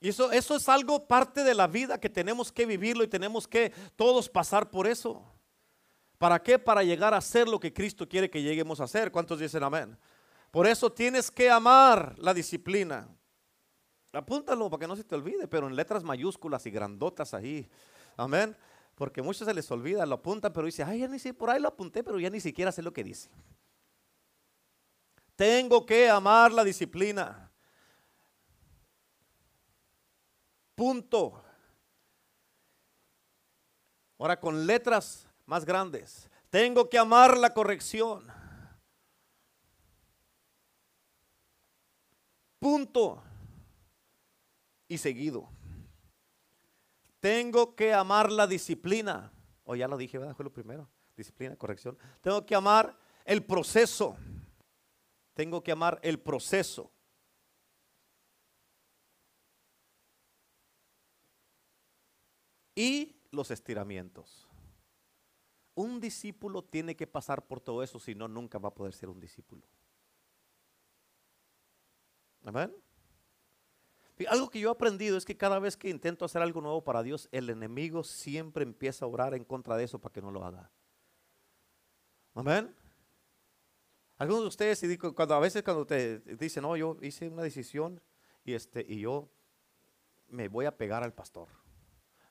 [0.01, 3.49] Y eso, eso es algo parte de la vida que tenemos que vivirlo y tenemos
[3.49, 5.25] que todos pasar por eso.
[6.19, 6.59] ¿Para qué?
[6.59, 9.11] Para llegar a ser lo que Cristo quiere que lleguemos a ser.
[9.11, 9.97] ¿Cuántos dicen amén?
[10.51, 13.09] Por eso tienes que amar la disciplina.
[14.13, 17.69] Apúntalo para que no se te olvide, pero en letras mayúsculas y grandotas ahí.
[18.17, 18.57] Amén.
[18.95, 21.61] Porque muchos se les olvida, lo apuntan, pero dice, ay, ya ni sé, por ahí
[21.61, 23.31] lo apunté, pero ya ni siquiera sé lo que dice.
[25.37, 27.48] Tengo que amar la disciplina.
[30.79, 31.43] Punto.
[34.17, 36.31] Ahora con letras más grandes.
[36.51, 38.25] Tengo que amar la corrección.
[42.61, 43.21] Punto.
[44.87, 45.49] Y seguido.
[47.19, 49.33] Tengo que amar la disciplina.
[49.65, 50.37] O ya lo dije, ¿verdad?
[50.37, 50.89] Fue lo primero.
[51.17, 51.99] Disciplina, corrección.
[52.21, 54.17] Tengo que amar el proceso.
[55.35, 56.93] Tengo que amar el proceso.
[62.79, 64.47] Y los estiramientos.
[65.75, 69.09] Un discípulo tiene que pasar por todo eso, si no, nunca va a poder ser
[69.09, 69.67] un discípulo.
[72.45, 72.73] Amén.
[74.29, 77.03] Algo que yo he aprendido es que cada vez que intento hacer algo nuevo para
[77.03, 80.45] Dios, el enemigo siempre empieza a orar en contra de eso para que no lo
[80.45, 80.71] haga.
[82.35, 82.73] Amén.
[84.19, 88.01] Algunos de ustedes, cuando a veces cuando te dicen, no, yo hice una decisión
[88.45, 89.29] y este y yo
[90.29, 91.49] me voy a pegar al pastor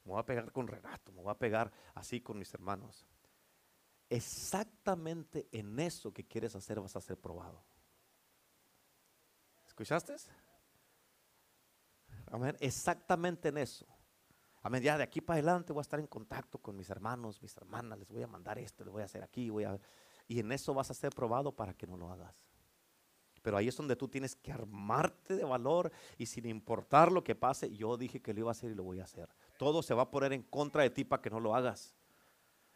[0.08, 3.06] me voy a pegar con Renato, me voy a pegar así con mis hermanos.
[4.10, 7.62] Exactamente en eso que quieres hacer vas a ser probado.
[9.68, 10.16] ¿Escuchaste?
[12.32, 12.56] Amén.
[12.62, 13.86] Exactamente en eso.
[14.64, 14.82] Amén.
[14.82, 18.00] Ya de aquí para adelante voy a estar en contacto con mis hermanos, mis hermanas.
[18.00, 19.52] Les voy a mandar esto, les voy a hacer aquí.
[20.30, 22.47] Y en eso vas a ser probado para que no lo hagas.
[23.48, 27.34] Pero ahí es donde tú tienes que armarte de valor y sin importar lo que
[27.34, 29.30] pase, yo dije que lo iba a hacer y lo voy a hacer.
[29.58, 31.96] Todo se va a poner en contra de ti para que no lo hagas.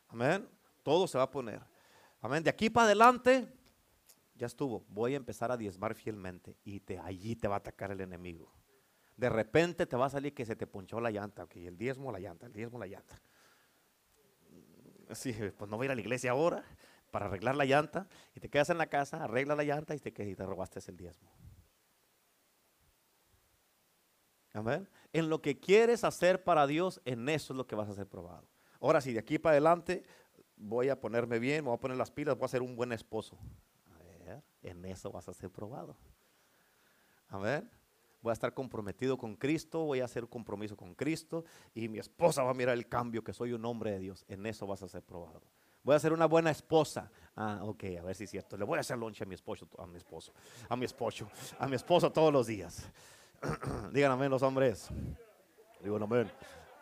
[0.07, 0.47] Amén.
[0.81, 1.59] Todo se va a poner.
[2.21, 2.41] Amén.
[2.41, 3.51] De aquí para adelante,
[4.33, 4.85] ya estuvo.
[4.87, 8.49] Voy a empezar a diezmar fielmente y te, allí te va a atacar el enemigo.
[9.17, 11.43] De repente te va a salir que se te ponchó la llanta.
[11.43, 13.21] Ok, el diezmo, la llanta, el diezmo, la llanta.
[15.15, 16.63] Sí, pues no voy a ir a la iglesia ahora
[17.11, 20.09] para arreglar la llanta y te quedas en la casa, arregla la llanta y te,
[20.09, 21.29] y te robaste el diezmo.
[24.53, 24.89] Amén.
[25.13, 28.07] En lo que quieres hacer para Dios, en eso es lo que vas a ser
[28.07, 28.47] probado.
[28.79, 30.03] Ahora, si de aquí para adelante
[30.57, 33.37] voy a ponerme bien, voy a poner las pilas, voy a ser un buen esposo.
[33.93, 35.95] A ver, en eso vas a ser probado.
[37.27, 37.69] Amén.
[38.21, 41.43] Voy a estar comprometido con Cristo, voy a hacer compromiso con Cristo
[41.73, 44.25] y mi esposa va a mirar el cambio que soy un hombre de Dios.
[44.27, 45.41] En eso vas a ser probado.
[45.83, 47.11] Voy a ser una buena esposa.
[47.35, 48.57] Ah, ok, a ver si es cierto.
[48.57, 50.33] Le voy a hacer lonche a mi esposo, a mi esposo,
[50.69, 52.89] a mi esposo, a mi esposo todos los días.
[53.91, 54.89] Digan amén los hombres.
[55.81, 56.31] Digan amén.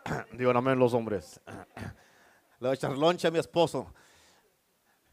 [0.32, 1.40] Digan amén los hombres.
[2.58, 3.92] Le voy a echar lonche a mi esposo.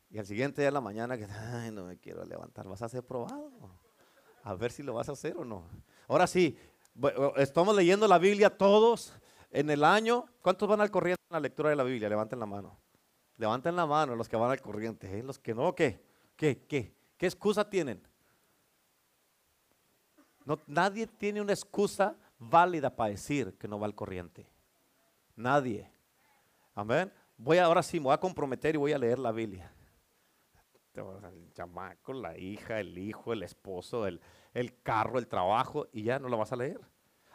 [0.09, 2.89] Y al siguiente día de la mañana, que ay, no me quiero levantar, vas a
[2.89, 3.51] ser probado.
[4.43, 5.65] A ver si lo vas a hacer o no.
[6.07, 6.57] Ahora sí,
[7.35, 9.13] estamos leyendo la Biblia todos
[9.51, 10.25] en el año.
[10.41, 12.09] ¿Cuántos van al corriente en la lectura de la Biblia?
[12.09, 12.77] Levanten la mano.
[13.37, 15.19] Levanten la mano los que van al corriente.
[15.19, 15.23] ¿eh?
[15.23, 16.03] Los que no, ¿qué?
[16.35, 16.65] ¿Qué?
[16.67, 16.93] ¿Qué?
[17.17, 18.01] ¿Qué excusa tienen?
[20.45, 24.47] No, nadie tiene una excusa válida para decir que no va al corriente.
[25.35, 25.91] Nadie.
[26.73, 27.11] Amén.
[27.37, 29.71] Voy ahora sí, me voy a comprometer y voy a leer la Biblia.
[30.95, 34.19] El chamaco, la hija, el hijo, el esposo, el,
[34.53, 36.81] el carro, el trabajo, y ya no lo vas a leer.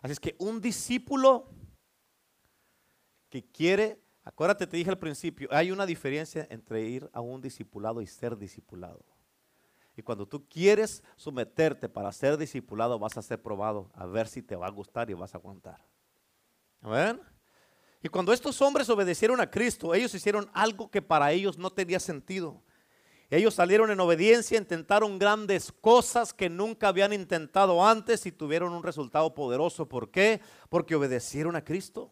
[0.00, 1.48] Así es que un discípulo
[3.30, 8.00] que quiere Acuérdate, te dije al principio, hay una diferencia entre ir a un discipulado
[8.00, 9.04] y ser discipulado.
[9.96, 14.42] Y cuando tú quieres someterte para ser discipulado, vas a ser probado a ver si
[14.42, 15.84] te va a gustar y vas a aguantar.
[16.80, 17.20] ¿Amén?
[18.02, 22.00] Y cuando estos hombres obedecieron a Cristo, ellos hicieron algo que para ellos no tenía
[22.00, 22.62] sentido.
[23.28, 28.82] Ellos salieron en obediencia, intentaron grandes cosas que nunca habían intentado antes y tuvieron un
[28.82, 29.88] resultado poderoso.
[29.88, 30.40] ¿Por qué?
[30.68, 32.10] Porque obedecieron a Cristo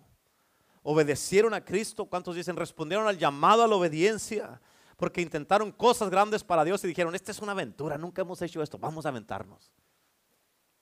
[0.82, 2.06] obedecieron a Cristo.
[2.06, 2.56] ¿Cuántos dicen?
[2.56, 4.60] Respondieron al llamado a la obediencia.
[4.96, 8.62] Porque intentaron cosas grandes para Dios y dijeron, esta es una aventura, nunca hemos hecho
[8.62, 9.72] esto, vamos a aventarnos.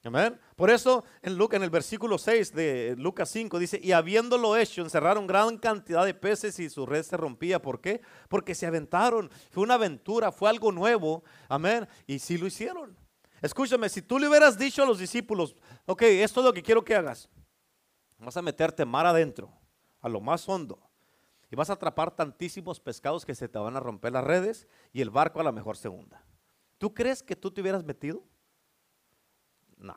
[0.05, 0.39] Amén.
[0.57, 4.83] Por eso en, Lucas, en el versículo 6 de Lucas 5 dice, y habiéndolo hecho,
[4.83, 7.61] encerraron gran cantidad de peces y su red se rompía.
[7.61, 8.01] ¿Por qué?
[8.29, 9.31] Porque se aventaron.
[9.51, 11.25] Fue una aventura, fue algo nuevo.
[11.49, 11.87] Amén.
[12.07, 12.97] Y sí lo hicieron.
[13.43, 15.55] Escúchame, si tú le hubieras dicho a los discípulos,
[15.87, 17.29] ok, esto es lo que quiero que hagas.
[18.19, 19.53] Vas a meterte mar adentro,
[20.01, 20.79] a lo más hondo.
[21.51, 25.01] Y vas a atrapar tantísimos pescados que se te van a romper las redes y
[25.01, 26.23] el barco a la mejor segunda.
[26.77, 28.23] ¿Tú crees que tú te hubieras metido?
[29.77, 29.97] No.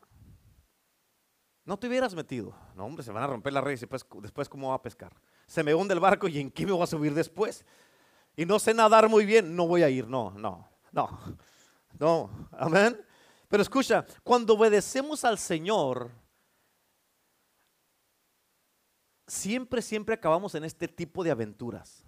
[1.65, 2.55] No te hubieras metido.
[2.75, 5.13] No, hombre, se van a romper las redes y después, después ¿cómo va a pescar?
[5.45, 7.65] Se me hunde el barco y ¿en qué me voy a subir después?
[8.35, 10.07] Y no sé nadar muy bien, no voy a ir.
[10.07, 11.19] No, no, no.
[11.99, 12.99] No, amén.
[13.47, 16.09] Pero escucha, cuando obedecemos al Señor,
[19.31, 22.03] siempre, siempre acabamos en este tipo de aventuras.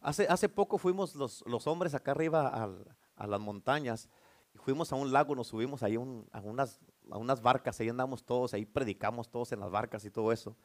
[0.00, 4.08] Hace, hace poco fuimos los, los hombres acá arriba al, a las montañas
[4.54, 6.80] y fuimos a un lago, nos subimos ahí a, unas,
[7.10, 10.56] a unas barcas, ahí andamos todos, ahí predicamos todos en las barcas y todo eso.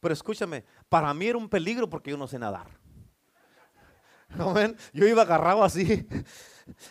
[0.00, 2.68] Pero escúchame, para mí era un peligro porque yo no sé nadar.
[4.92, 6.08] Yo iba agarrado así.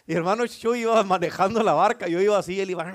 [0.07, 2.85] Y hermano, yo iba manejando la barca, yo iba así, él iba.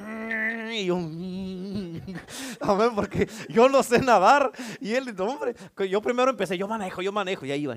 [2.60, 4.52] Amén, porque yo no sé nadar.
[4.80, 5.54] Y él, hombre,
[5.88, 7.74] yo primero empecé, yo manejo, yo manejo, y ahí iba.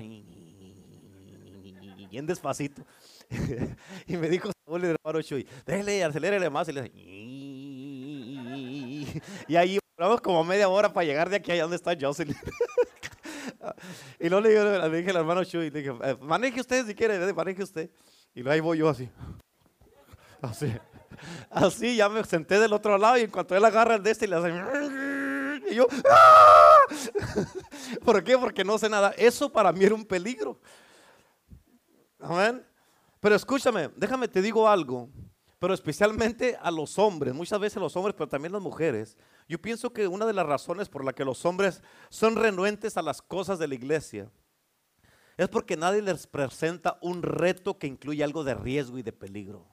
[2.10, 2.82] Bien despacito.
[4.06, 6.68] y me dijo Saúl, hermano Chuy, déjale, acelérele más.
[6.68, 6.92] Y, le,
[9.48, 12.36] y ahí vamos como media hora para llegar de aquí allá donde está Jocelyn.
[14.20, 17.62] y luego le, dije al hermano Chuy, le dije, eh, maneje usted si quiere, maneje
[17.62, 17.90] usted.
[18.34, 19.08] Y ahí voy yo así.
[20.42, 20.72] Así.
[21.50, 24.24] Así, ya me senté del otro lado y en cuanto él agarra el de este
[24.26, 25.70] y le hace...
[25.70, 25.86] Y yo...
[26.10, 26.80] ¡ah!
[28.04, 28.38] ¿Por qué?
[28.38, 29.14] Porque no sé nada.
[29.16, 30.58] Eso para mí era un peligro.
[32.20, 32.64] Amén.
[33.20, 35.08] Pero escúchame, déjame te digo algo,
[35.58, 39.16] pero especialmente a los hombres, muchas veces los hombres, pero también las mujeres.
[39.48, 43.02] Yo pienso que una de las razones por la que los hombres son renuentes a
[43.02, 44.30] las cosas de la iglesia
[45.36, 49.66] es porque nadie les presenta un reto que incluye algo de riesgo y de peligro.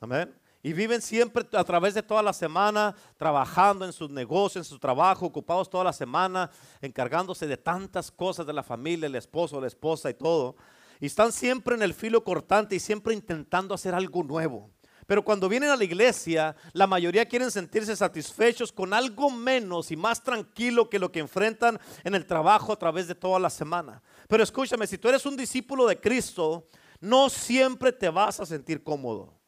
[0.00, 0.34] Amén.
[0.62, 4.78] Y viven siempre a través de toda la semana trabajando en sus negocios, en su
[4.78, 9.66] trabajo, ocupados toda la semana, encargándose de tantas cosas de la familia, el esposo, la
[9.66, 10.56] esposa y todo.
[11.00, 14.70] Y están siempre en el filo cortante y siempre intentando hacer algo nuevo.
[15.06, 19.96] Pero cuando vienen a la iglesia, la mayoría quieren sentirse satisfechos con algo menos y
[19.96, 24.02] más tranquilo que lo que enfrentan en el trabajo a través de toda la semana.
[24.28, 26.68] Pero escúchame, si tú eres un discípulo de Cristo,
[27.00, 29.39] no siempre te vas a sentir cómodo.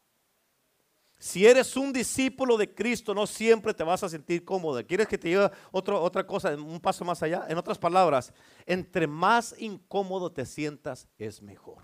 [1.23, 4.85] Si eres un discípulo de Cristo, no siempre te vas a sentir cómodo.
[4.85, 7.45] ¿Quieres que te diga otra cosa, un paso más allá?
[7.47, 8.33] En otras palabras,
[8.65, 11.77] entre más incómodo te sientas, es mejor.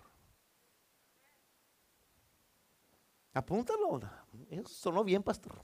[3.34, 4.02] Apúntalo.
[4.50, 5.62] Eso sonó bien, pastor.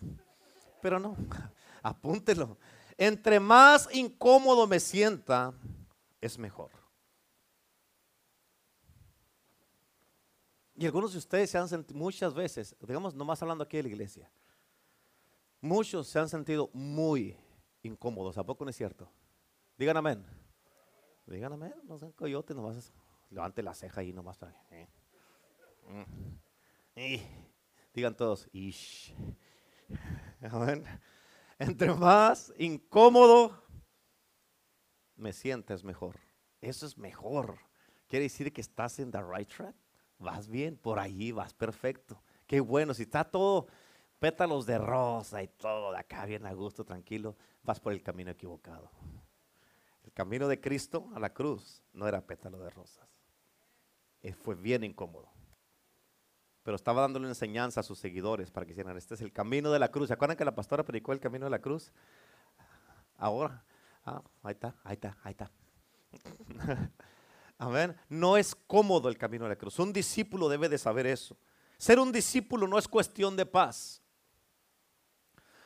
[0.82, 1.18] Pero no,
[1.84, 2.58] apúntelo.
[2.98, 5.54] Entre más incómodo me sienta,
[6.22, 6.72] es mejor.
[10.78, 13.90] Y algunos de ustedes se han sentido muchas veces, digamos, nomás hablando aquí de la
[13.90, 14.30] iglesia,
[15.62, 17.38] muchos se han sentido muy
[17.82, 18.38] incómodos.
[18.38, 19.10] ¿A poco no es cierto?
[19.78, 20.26] Digan amén.
[21.26, 21.74] Digan amén.
[21.84, 22.92] No sean coyote, nomás
[23.30, 24.38] levante la ceja ahí nomás.
[24.38, 24.88] Para, eh.
[25.88, 27.20] Mm.
[27.94, 29.16] Digan todos, ish.
[30.42, 30.84] Amén.
[31.58, 33.64] Entre más incómodo
[35.16, 36.20] me sientes mejor.
[36.60, 37.60] Eso es mejor.
[38.08, 39.76] Quiere decir que estás en the right track
[40.20, 42.22] vas bien, por ahí vas perfecto.
[42.48, 43.68] Qué bueno, si está todo
[44.20, 48.32] pétalos de rosa y todo de acá bien a gusto, tranquilo, vas por el camino
[48.32, 48.90] equivocado.
[50.04, 53.08] El camino de Cristo a la cruz no era pétalo de rosas.
[54.22, 55.30] Eh, fue bien incómodo.
[56.64, 59.78] Pero estaba dándole enseñanza a sus seguidores para que hicieran, este es el camino de
[59.78, 60.08] la cruz.
[60.08, 61.92] ¿Se acuerdan que la pastora predicó el camino de la cruz?
[63.18, 63.64] Ahora,
[64.04, 65.52] ah, ahí está, ahí está, ahí está.
[67.58, 67.96] Amén.
[68.10, 69.80] No es cómodo el camino de la cruz.
[69.80, 71.38] Un discípulo debe de saber eso.
[71.78, 74.02] Ser un discípulo no es cuestión de paz.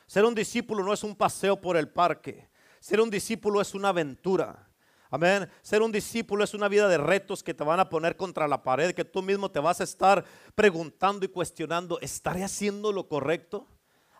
[0.05, 2.49] Ser un discípulo no es un paseo por el parque.
[2.79, 4.67] Ser un discípulo es una aventura.
[5.11, 5.49] Amén.
[5.61, 8.61] Ser un discípulo es una vida de retos que te van a poner contra la
[8.61, 10.23] pared, que tú mismo te vas a estar
[10.53, 13.67] preguntando y cuestionando, ¿estaré haciendo lo correcto?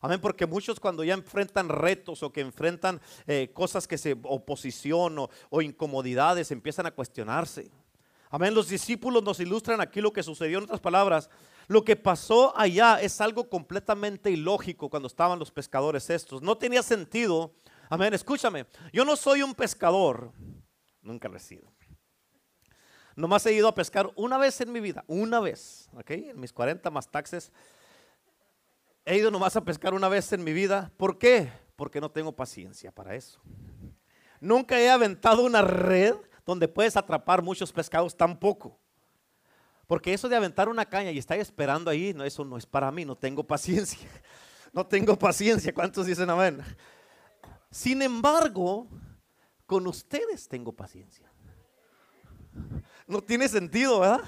[0.02, 5.28] Amén, porque muchos cuando ya enfrentan retos o que enfrentan eh, cosas que se oposición
[5.50, 7.70] o, incomodidades empiezan a cuestionarse.
[8.30, 11.30] Amén, los discípulos nos ilustran aquí lo que sucedió en otras palabras.
[11.68, 16.42] Lo que pasó allá es algo completamente ilógico cuando estaban los pescadores estos.
[16.42, 17.54] No tenía sentido.
[17.90, 20.32] Amén, escúchame, yo no soy un pescador,
[21.02, 21.74] nunca lo he sido.
[23.16, 26.12] Nomás he ido a pescar una vez en mi vida, una vez, ¿ok?
[26.12, 27.52] En mis 40 más taxes
[29.10, 30.92] He ido nomás a pescar una vez en mi vida.
[30.96, 31.52] ¿Por qué?
[31.76, 33.42] Porque no tengo paciencia para eso.
[34.40, 36.14] Nunca he aventado una red
[36.46, 38.80] donde puedes atrapar muchos pescados tampoco.
[39.88, 42.92] Porque eso de aventar una caña y estar esperando ahí, no, eso no es para
[42.92, 44.08] mí, no tengo paciencia.
[44.72, 45.74] No tengo paciencia.
[45.74, 46.62] ¿Cuántos dicen amén?
[47.72, 48.88] Sin embargo,
[49.66, 51.28] con ustedes tengo paciencia.
[53.08, 54.22] No tiene sentido, ¿verdad?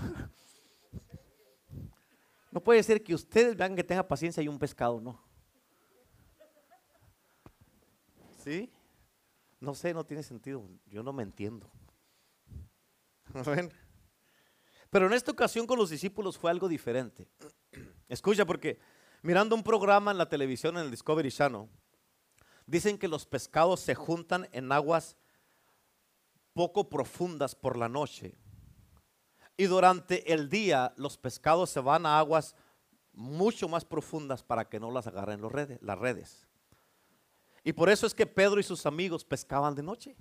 [2.52, 5.20] No puede ser que ustedes vean que tenga paciencia y un pescado no.
[8.44, 8.70] ¿Sí?
[9.60, 10.68] No sé, no tiene sentido.
[10.88, 11.70] Yo no me entiendo.
[14.90, 17.28] Pero en esta ocasión con los discípulos fue algo diferente.
[18.10, 18.80] Escucha, porque
[19.22, 21.70] mirando un programa en la televisión, en el Discovery Channel,
[22.66, 25.16] dicen que los pescados se juntan en aguas
[26.54, 28.36] poco profundas por la noche.
[29.62, 32.56] Y durante el día los pescados se van a aguas
[33.14, 36.48] mucho más profundas para que no las agarren redes, las redes.
[37.64, 40.16] Y por eso es que Pedro y sus amigos pescaban de noche.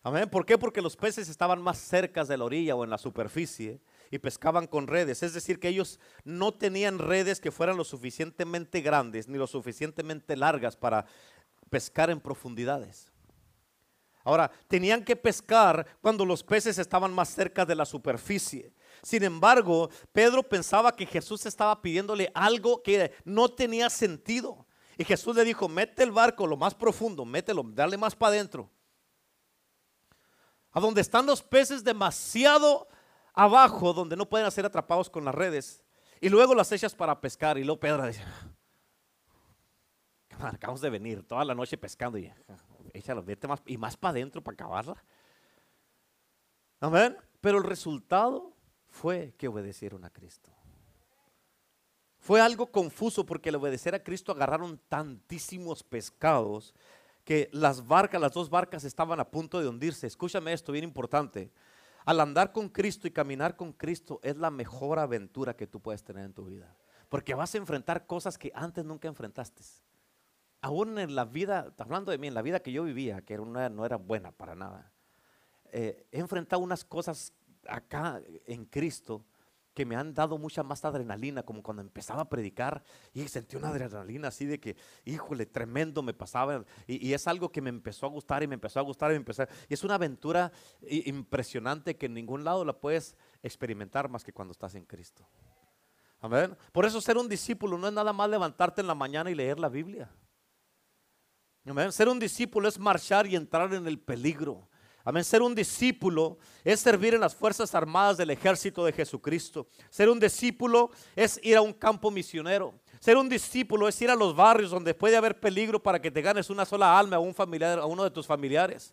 [0.00, 0.30] Amén.
[0.30, 0.56] ¿Por qué?
[0.56, 3.80] Porque los peces estaban más cerca de la orilla o en la superficie
[4.12, 5.24] y pescaban con redes.
[5.24, 10.36] Es decir, que ellos no tenían redes que fueran lo suficientemente grandes ni lo suficientemente
[10.36, 11.04] largas para
[11.68, 13.11] pescar en profundidades.
[14.24, 18.72] Ahora, tenían que pescar cuando los peces estaban más cerca de la superficie.
[19.02, 24.66] Sin embargo, Pedro pensaba que Jesús estaba pidiéndole algo que no tenía sentido.
[24.96, 28.70] Y Jesús le dijo, mete el barco lo más profundo, mételo, dale más para adentro
[30.72, 32.88] a donde están los peces demasiado
[33.34, 35.84] abajo, donde no pueden ser atrapados con las redes,
[36.20, 37.58] y luego las echas para pescar.
[37.58, 38.22] Y luego Pedro dice,
[40.40, 42.32] acabamos de venir toda la noche pescando y
[42.94, 45.04] échalo, vete más y más para adentro para acabarla.
[46.80, 47.16] Amén.
[47.40, 48.52] Pero el resultado
[48.88, 50.52] fue que obedecieron a Cristo.
[52.18, 56.74] Fue algo confuso porque al obedecer a Cristo agarraron tantísimos pescados
[57.24, 60.06] que las barcas, las dos barcas estaban a punto de hundirse.
[60.06, 61.50] Escúchame esto, bien importante.
[62.04, 66.02] Al andar con Cristo y caminar con Cristo es la mejor aventura que tú puedes
[66.02, 66.76] tener en tu vida.
[67.08, 69.62] Porque vas a enfrentar cosas que antes nunca enfrentaste.
[70.62, 73.84] Aún en la vida, hablando de mí, en la vida que yo vivía, que no
[73.84, 74.90] era buena para nada,
[75.72, 77.32] eh, he enfrentado unas cosas
[77.66, 79.24] acá en Cristo
[79.74, 82.82] que me han dado mucha más adrenalina, como cuando empezaba a predicar
[83.14, 86.64] y sentí una adrenalina así de que, híjole, tremendo me pasaba.
[86.86, 89.18] Y, es algo que me empezó a gustar y me empezó a gustar y me
[89.18, 90.52] empezó Y es una aventura
[90.82, 95.26] impresionante que en ningún lado la puedes experimentar más que cuando estás en Cristo.
[96.20, 96.56] Amén.
[96.70, 99.58] Por eso ser un discípulo no es nada más levantarte en la mañana y leer
[99.58, 100.10] la Biblia.
[101.64, 101.92] Amén.
[101.92, 104.68] Ser un discípulo es marchar y entrar en el peligro.
[105.04, 105.22] Amén.
[105.22, 109.68] Ser un discípulo es servir en las Fuerzas Armadas del Ejército de Jesucristo.
[109.88, 112.74] Ser un discípulo es ir a un campo misionero.
[112.98, 116.20] Ser un discípulo es ir a los barrios donde puede haber peligro para que te
[116.20, 118.92] ganes una sola alma a un familiar, a uno de tus familiares.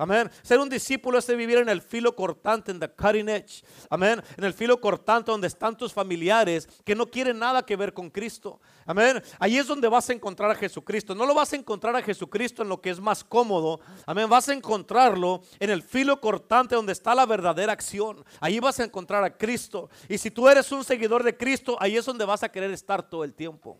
[0.00, 0.30] Amén.
[0.42, 3.62] Ser un discípulo es vivir en el filo cortante, en the cutting edge.
[3.90, 4.22] Amén.
[4.38, 8.08] En el filo cortante donde están tus familiares que no quieren nada que ver con
[8.08, 8.62] Cristo.
[8.86, 9.22] Amén.
[9.38, 11.14] Ahí es donde vas a encontrar a Jesucristo.
[11.14, 13.78] No lo vas a encontrar a Jesucristo en lo que es más cómodo.
[14.06, 14.26] Amén.
[14.26, 18.24] Vas a encontrarlo en el filo cortante donde está la verdadera acción.
[18.40, 19.90] Ahí vas a encontrar a Cristo.
[20.08, 23.06] Y si tú eres un seguidor de Cristo, ahí es donde vas a querer estar
[23.06, 23.78] todo el tiempo.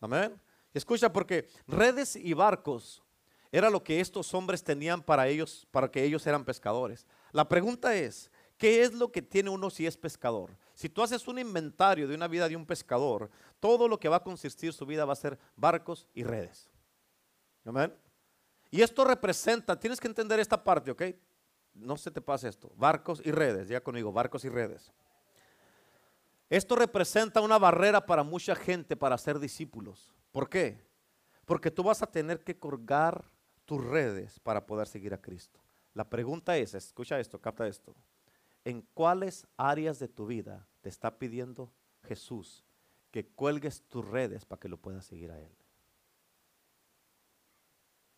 [0.00, 0.40] Amén.
[0.72, 3.03] Escucha, porque redes y barcos
[3.54, 7.06] era lo que estos hombres tenían para ellos, para que ellos eran pescadores.
[7.30, 8.28] La pregunta es,
[8.58, 10.56] ¿qué es lo que tiene uno si es pescador?
[10.74, 13.30] Si tú haces un inventario de una vida de un pescador,
[13.60, 16.68] todo lo que va a consistir su vida va a ser barcos y redes.
[17.64, 17.94] Amén.
[18.72, 21.02] Y esto representa, tienes que entender esta parte, ¿ok?
[21.74, 22.72] No se te pase esto.
[22.74, 24.90] Barcos y redes, ya conmigo, barcos y redes.
[26.50, 30.12] Esto representa una barrera para mucha gente para ser discípulos.
[30.32, 30.84] ¿Por qué?
[31.44, 33.32] Porque tú vas a tener que colgar
[33.64, 35.60] tus redes para poder seguir a Cristo.
[35.94, 37.94] La pregunta es, escucha esto, capta esto.
[38.64, 42.64] ¿En cuáles áreas de tu vida te está pidiendo Jesús
[43.10, 45.54] que cuelgues tus redes para que lo puedas seguir a Él?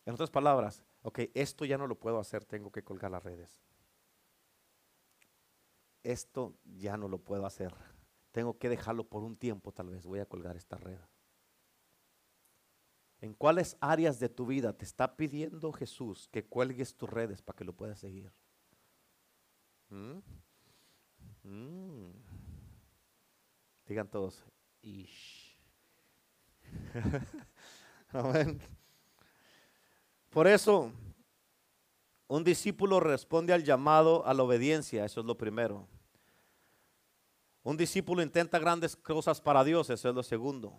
[0.05, 3.61] En otras palabras, ok, esto ya no lo puedo hacer, tengo que colgar las redes.
[6.01, 7.75] Esto ya no lo puedo hacer,
[8.31, 10.99] tengo que dejarlo por un tiempo, tal vez voy a colgar esta red.
[13.19, 17.57] ¿En cuáles áreas de tu vida te está pidiendo Jesús que cuelgues tus redes para
[17.57, 18.31] que lo puedas seguir?
[19.89, 20.19] ¿Mm?
[21.43, 22.11] ¿Mm?
[23.87, 24.43] Digan todos,
[24.81, 25.57] Ish.
[28.11, 28.59] Amén.
[30.29, 30.91] Por eso,
[32.27, 35.87] un discípulo responde al llamado a la obediencia, eso es lo primero.
[37.63, 40.77] Un discípulo intenta grandes cosas para Dios, eso es lo segundo.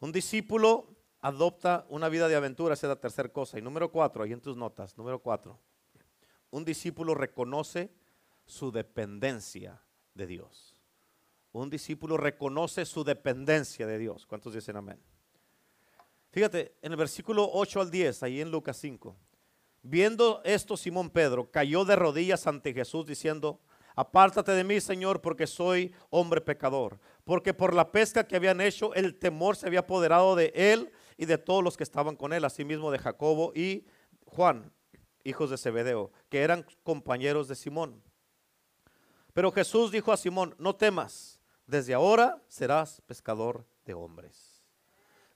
[0.00, 3.58] Un discípulo adopta una vida de aventura, esa es la tercera cosa.
[3.58, 5.58] Y número cuatro, ahí en tus notas, número cuatro.
[6.50, 7.92] Un discípulo reconoce
[8.46, 9.80] su dependencia
[10.14, 10.74] de Dios.
[11.52, 14.26] Un discípulo reconoce su dependencia de Dios.
[14.26, 14.98] ¿Cuántos dicen amén?
[16.30, 19.16] Fíjate, en el versículo 8 al 10, ahí en Lucas 5.
[19.82, 23.60] Viendo esto, Simón Pedro cayó de rodillas ante Jesús diciendo,
[23.96, 26.98] Apártate de mí, Señor, porque soy hombre pecador.
[27.30, 31.26] Porque por la pesca que habían hecho, el temor se había apoderado de él y
[31.26, 33.86] de todos los que estaban con él, asimismo de Jacobo y
[34.26, 34.72] Juan,
[35.22, 38.02] hijos de Zebedeo, que eran compañeros de Simón.
[39.32, 44.64] Pero Jesús dijo a Simón, no temas, desde ahora serás pescador de hombres.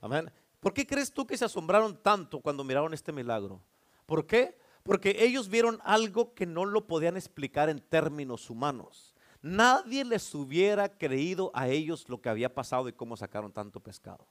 [0.01, 0.29] Amén.
[0.59, 3.63] ¿Por qué crees tú que se asombraron tanto cuando miraron este milagro?
[4.05, 4.59] ¿Por qué?
[4.83, 9.14] Porque ellos vieron algo que no lo podían explicar en términos humanos.
[9.45, 14.27] Nadie les hubiera creído a ellos lo que había pasado y cómo sacaron tanto pescado.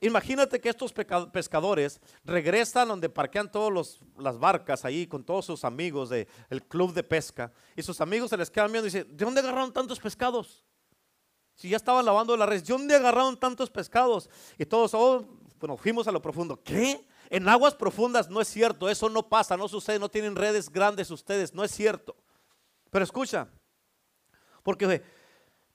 [0.00, 6.08] Imagínate que estos pescadores regresan donde parquean todas las barcas ahí con todos sus amigos
[6.08, 6.28] del
[6.68, 7.52] club de pesca.
[7.74, 10.64] Y sus amigos se les quedan viendo y dicen, ¿de dónde agarraron tantos pescados?
[11.56, 14.30] Si ya estaban lavando la red, ¿de dónde agarraron tantos pescados?
[14.56, 15.26] Y todos, oh,
[15.58, 16.62] bueno, fuimos a lo profundo.
[16.62, 17.04] ¿Qué?
[17.28, 21.10] En aguas profundas no es cierto, eso no pasa, no sucede, no tienen redes grandes
[21.10, 22.14] ustedes, no es cierto.
[22.88, 23.48] Pero escucha,
[24.64, 25.02] porque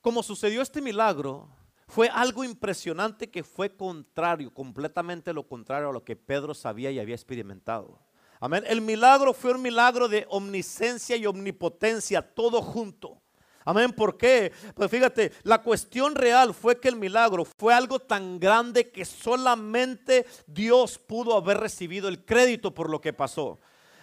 [0.01, 1.47] como sucedió este milagro,
[1.87, 6.99] fue algo impresionante que fue contrario, completamente lo contrario a lo que Pedro sabía y
[6.99, 7.99] había experimentado.
[8.39, 8.63] Amén.
[8.67, 13.21] El milagro fue un milagro de omniscencia y omnipotencia, todo junto.
[13.65, 13.91] Amén.
[13.91, 14.51] ¿Por qué?
[14.75, 20.25] Pues fíjate, la cuestión real fue que el milagro fue algo tan grande que solamente
[20.47, 23.59] Dios pudo haber recibido el crédito por lo que pasó.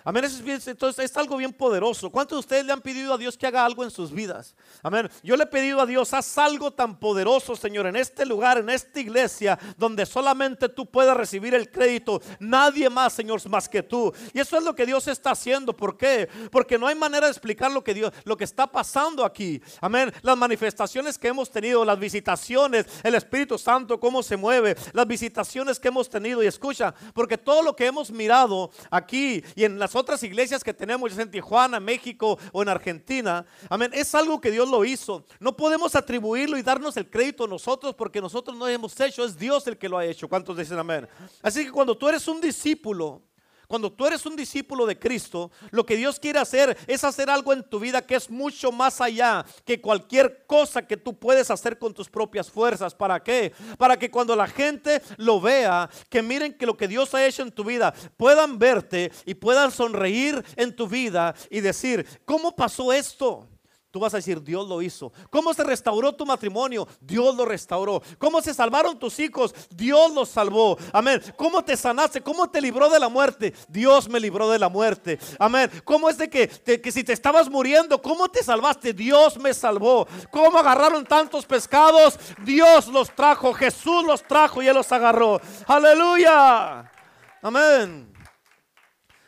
[0.07, 0.23] Amén.
[0.23, 2.11] es, entonces es algo bien poderoso.
[2.11, 4.55] ¿Cuántos de ustedes le han pedido a Dios que haga algo en sus vidas?
[4.81, 5.11] Amén.
[5.25, 8.71] Yo le he pedido a Dios, haz algo tan poderoso, Señor, en este lugar, en
[8.71, 12.23] esta iglesia, donde solamente tú puedas recibir el crédito.
[12.39, 14.13] Nadie más, Señor, más que tú.
[14.33, 15.77] Y eso es lo que Dios está haciendo.
[15.77, 16.29] ¿Por qué?
[16.53, 19.61] Porque no hay manera de explicar lo que Dios, lo que está pasando aquí.
[19.81, 20.13] Amén.
[20.23, 25.81] Las manifestaciones que hemos tenido, las visitaciones, el Espíritu Santo, cómo se mueve, las visitaciones
[25.81, 26.45] que hemos tenido.
[26.45, 30.75] Y escucha, porque todo lo que hemos mirado aquí y en las otras iglesias que
[30.75, 35.25] tenemos, en Tijuana, México o en Argentina, amén, es algo que Dios lo hizo.
[35.41, 39.67] No podemos atribuirlo y darnos el crédito nosotros porque nosotros no hemos hecho, es Dios
[39.67, 40.29] el que lo ha hecho.
[40.29, 41.09] ¿Cuántos dicen amén?
[41.43, 43.23] Así que cuando tú eres un discípulo,
[43.67, 47.53] cuando tú eres un discípulo de Cristo, lo que Dios quiere hacer es hacer algo
[47.53, 51.79] en tu vida que es mucho más allá que cualquier cosa que tú puedes hacer
[51.79, 52.95] con tus propias fuerzas.
[52.95, 53.53] ¿Para qué?
[53.79, 57.43] Para que cuando la gente lo vea, que miren que lo que Dios ha hecho
[57.43, 62.93] en tu vida, puedan verte y puedan sonreír en tu vida y decir, ¿cómo pasó
[62.93, 63.49] esto?
[63.97, 65.11] Tú vas a decir, Dios lo hizo.
[65.31, 66.87] ¿Cómo se restauró tu matrimonio?
[67.01, 68.03] Dios lo restauró.
[68.19, 69.55] ¿Cómo se salvaron tus hijos?
[69.71, 70.77] Dios los salvó.
[70.93, 71.23] Amén.
[71.35, 72.21] ¿Cómo te sanaste?
[72.21, 73.55] ¿Cómo te libró de la muerte?
[73.69, 75.19] Dios me libró de la muerte.
[75.39, 75.71] Amén.
[75.83, 78.93] ¿Cómo es de que, que si te estabas muriendo, cómo te salvaste?
[78.93, 80.07] Dios me salvó.
[80.31, 82.19] ¿Cómo agarraron tantos pescados?
[82.45, 83.55] Dios los trajo.
[83.55, 85.41] Jesús los trajo y Él los agarró.
[85.67, 86.93] Aleluya.
[87.41, 88.13] Amén.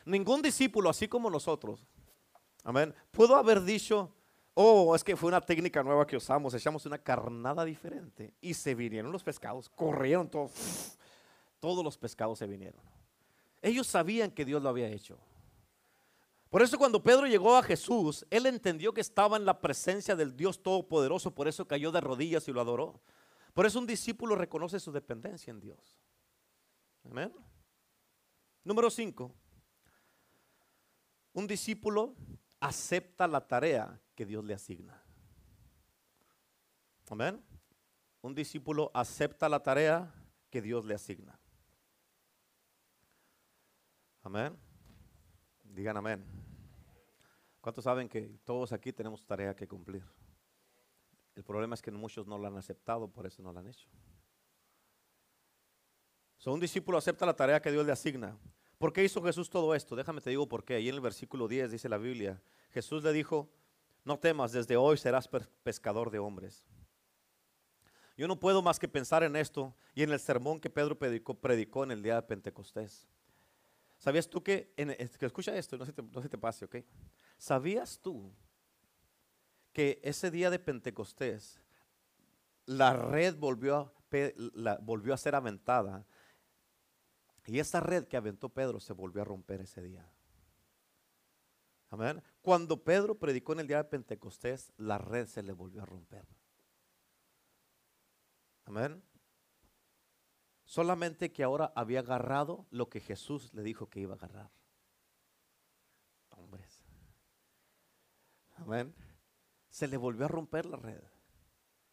[0.04, 1.86] Ningún discípulo, así como nosotros,
[2.64, 4.12] amén, pudo haber dicho,
[4.60, 8.74] Oh, es que fue una técnica nueva que usamos, echamos una carnada diferente y se
[8.74, 10.98] vinieron los pescados, corrieron todos,
[11.60, 12.80] todos los pescados se vinieron.
[13.62, 15.16] Ellos sabían que Dios lo había hecho.
[16.50, 20.36] Por eso cuando Pedro llegó a Jesús, él entendió que estaba en la presencia del
[20.36, 23.00] Dios Todopoderoso, por eso cayó de rodillas y lo adoró.
[23.54, 26.00] Por eso un discípulo reconoce su dependencia en Dios.
[27.04, 27.32] Amén.
[28.64, 29.32] Número 5.
[31.34, 32.16] Un discípulo
[32.60, 35.02] acepta la tarea que Dios le asigna.
[37.10, 37.42] Amén.
[38.20, 40.12] Un discípulo acepta la tarea
[40.50, 41.38] que Dios le asigna.
[44.22, 44.58] Amén.
[45.62, 46.24] Digan amén.
[47.60, 50.04] ¿Cuántos saben que todos aquí tenemos tarea que cumplir?
[51.34, 53.88] El problema es que muchos no la han aceptado, por eso no la han hecho.
[56.38, 58.36] So, un discípulo acepta la tarea que Dios le asigna.
[58.78, 59.96] ¿Por qué hizo Jesús todo esto?
[59.96, 60.76] Déjame te digo por qué.
[60.76, 63.50] Ahí en el versículo 10 dice la Biblia, Jesús le dijo,
[64.04, 65.28] no temas, desde hoy serás
[65.64, 66.64] pescador de hombres.
[68.16, 71.84] Yo no puedo más que pensar en esto y en el sermón que Pedro predicó,
[71.84, 73.08] en el día de Pentecostés.
[73.96, 74.72] ¿Sabías tú que,
[75.20, 76.76] escucha esto, no se, te, pase, ok?
[77.36, 78.32] ¿Sabías tú
[79.72, 81.60] que ese día de Pentecostés
[82.64, 83.92] la red volvió
[85.14, 86.06] a ser aventada
[87.48, 90.06] y esa red que aventó Pedro se volvió a romper ese día?
[91.88, 92.22] Amén.
[92.42, 96.26] Cuando Pedro predicó en el día de Pentecostés, la red se le volvió a romper.
[98.66, 99.02] Amén.
[100.64, 104.50] Solamente que ahora había agarrado lo que Jesús le dijo que iba a agarrar.
[106.28, 106.84] Hombres.
[108.56, 108.94] Amén.
[109.70, 111.02] Se le volvió a romper la red.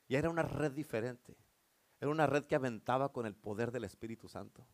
[0.10, 1.38] Y era una red diferente.
[2.01, 4.68] Era una red que aventaba con el poder del Espíritu Santo.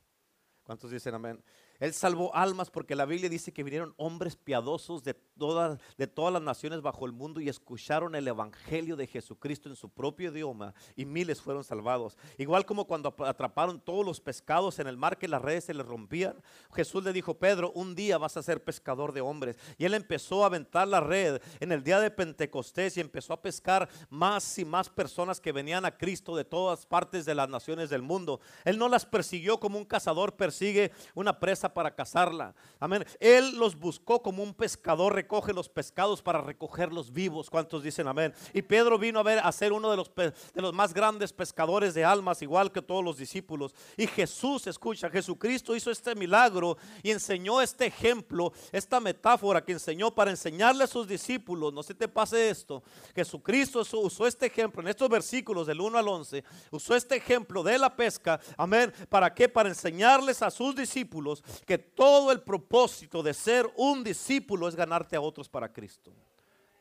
[0.63, 1.43] ¿Cuántos dicen amén?
[1.81, 6.31] Él salvó almas porque la Biblia dice que vinieron hombres piadosos de todas, de todas
[6.31, 10.75] las naciones bajo el mundo y escucharon el Evangelio de Jesucristo en su propio idioma
[10.95, 12.19] y miles fueron salvados.
[12.37, 15.83] Igual como cuando atraparon todos los pescados en el mar que las redes se les
[15.83, 16.35] rompían,
[16.75, 19.57] Jesús le dijo, Pedro, un día vas a ser pescador de hombres.
[19.79, 23.41] Y él empezó a aventar la red en el día de Pentecostés y empezó a
[23.41, 27.89] pescar más y más personas que venían a Cristo de todas partes de las naciones
[27.89, 28.39] del mundo.
[28.65, 32.53] Él no las persiguió como un cazador persigue una presa para cazarla.
[32.79, 33.05] Amén.
[33.19, 37.49] Él los buscó como un pescador recoge los pescados para recogerlos vivos.
[37.49, 38.33] ¿Cuántos dicen amén?
[38.53, 41.93] Y Pedro vino a ver a ser uno de los, de los más grandes pescadores
[41.93, 43.73] de almas, igual que todos los discípulos.
[43.97, 50.11] Y Jesús, escucha, Jesucristo hizo este milagro y enseñó este ejemplo, esta metáfora que enseñó
[50.11, 51.73] para enseñarle a sus discípulos.
[51.73, 52.83] No se te pase esto.
[53.15, 56.43] Jesucristo usó este ejemplo en estos versículos del 1 al 11.
[56.71, 58.39] Usó este ejemplo de la pesca.
[58.57, 58.93] Amén.
[59.09, 59.49] ¿Para qué?
[59.49, 65.15] Para enseñarles a sus discípulos que todo el propósito de ser un discípulo es ganarte
[65.15, 66.13] a otros para Cristo.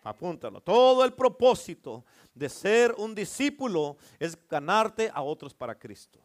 [0.02, 0.60] Apúntalo.
[0.60, 2.04] Todo el propósito
[2.34, 6.20] de ser un discípulo es ganarte a otros para Cristo.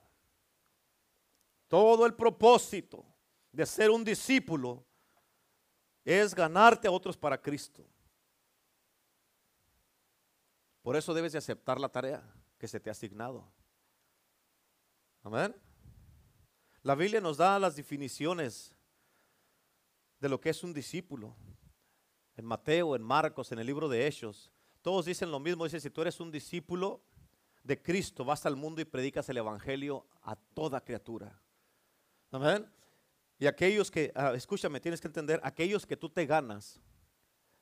[1.68, 3.04] Todo el propósito
[3.52, 4.86] de ser un discípulo
[6.04, 7.84] es ganarte a otros para Cristo.
[10.82, 12.24] Por eso debes de aceptar la tarea
[12.60, 13.44] que se te ha asignado.
[15.24, 15.56] Amén.
[16.86, 18.72] La Biblia nos da las definiciones
[20.20, 21.36] de lo que es un discípulo.
[22.38, 24.52] En Mateo, en Marcos, en el libro de Hechos,
[24.84, 25.64] todos dicen lo mismo.
[25.64, 27.02] Dice, si tú eres un discípulo
[27.64, 31.42] de Cristo, vas al mundo y predicas el Evangelio a toda criatura.
[32.30, 32.72] Amén.
[33.40, 36.80] Y aquellos que, ah, escúchame, tienes que entender, aquellos que tú te ganas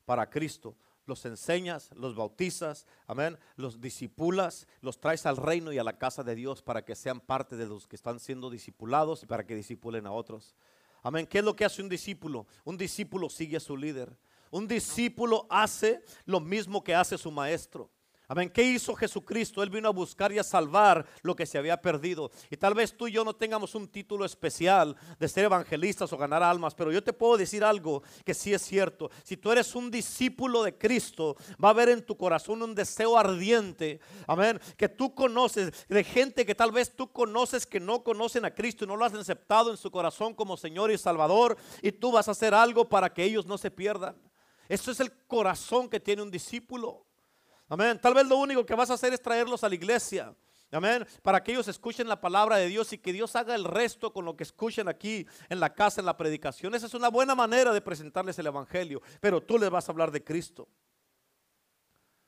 [0.04, 0.76] para Cristo,
[1.06, 6.24] los enseñas, los bautizas, amén, los disipulas, los traes al reino y a la casa
[6.24, 9.56] de Dios para que sean parte de los que están siendo discipulados y para que
[9.56, 10.56] disipulen a otros.
[11.02, 11.28] Amén.
[11.28, 12.48] ¿Qué es lo que hace un discípulo?
[12.64, 14.16] Un discípulo sigue a su líder.
[14.52, 17.90] Un discípulo hace lo mismo que hace su maestro.
[18.34, 18.50] Amén.
[18.50, 19.62] ¿Qué hizo Jesucristo?
[19.62, 22.32] Él vino a buscar y a salvar lo que se había perdido.
[22.50, 26.18] Y tal vez tú y yo no tengamos un título especial de ser evangelistas o
[26.18, 29.12] ganar almas, pero yo te puedo decir algo que sí es cierto.
[29.24, 33.20] Si tú eres un discípulo de Cristo, va a haber en tu corazón un deseo
[33.20, 34.00] ardiente.
[34.26, 34.60] Amén.
[34.78, 38.84] Que tú conoces de gente que tal vez tú conoces que no conocen a Cristo
[38.84, 41.56] y no lo has aceptado en su corazón como Señor y Salvador.
[41.84, 44.16] Y tú vas a hacer algo para que ellos no se pierdan.
[44.68, 47.06] Eso es el corazón que tiene un discípulo.
[47.68, 48.00] Amén.
[48.00, 50.36] Tal vez lo único que vas a hacer es traerlos a la iglesia.
[50.72, 51.06] Amén.
[51.22, 54.26] Para que ellos escuchen la palabra de Dios y que Dios haga el resto con
[54.26, 56.74] lo que escuchen aquí en la casa, en la predicación.
[56.74, 59.02] Esa es una buena manera de presentarles el Evangelio.
[59.22, 60.68] Pero tú les vas a hablar de Cristo.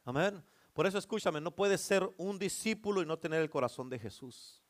[0.03, 0.43] Amén.
[0.73, 4.61] Por eso escúchame, no puedes ser un discípulo y no tener el corazón de Jesús.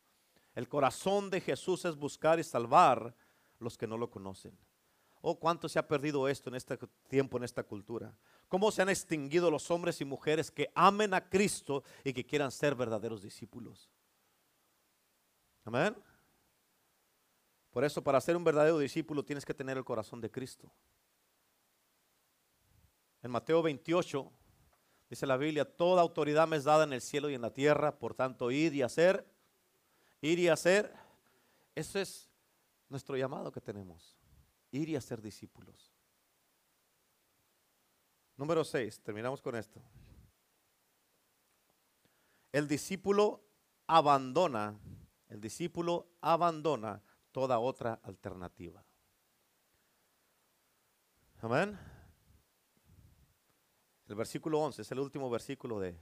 [0.54, 3.14] El corazón de Jesús es buscar y salvar
[3.60, 4.58] los que no lo conocen.
[5.28, 8.14] Oh, cuánto se ha perdido esto en este tiempo, en esta cultura
[8.48, 12.52] cómo se han extinguido los hombres y mujeres que amen a Cristo y que quieran
[12.52, 13.90] ser verdaderos discípulos.
[15.64, 15.96] Amén.
[17.72, 20.72] Por eso, para ser un verdadero discípulo tienes que tener el corazón de Cristo.
[23.22, 24.32] En Mateo 28
[25.10, 27.98] dice la Biblia, toda autoridad me es dada en el cielo y en la tierra,
[27.98, 29.28] por tanto, ir y hacer,
[30.22, 30.94] ir y hacer.
[31.74, 32.30] Eso es
[32.88, 34.16] nuestro llamado que tenemos,
[34.76, 35.92] ir y hacer discípulos.
[38.38, 39.82] Número 6, terminamos con esto.
[42.52, 43.42] El discípulo
[43.88, 44.78] abandona,
[45.30, 47.02] el discípulo abandona
[47.32, 48.84] toda otra alternativa.
[51.42, 51.78] Amén.
[54.08, 55.98] El versículo 11 es el último versículo de,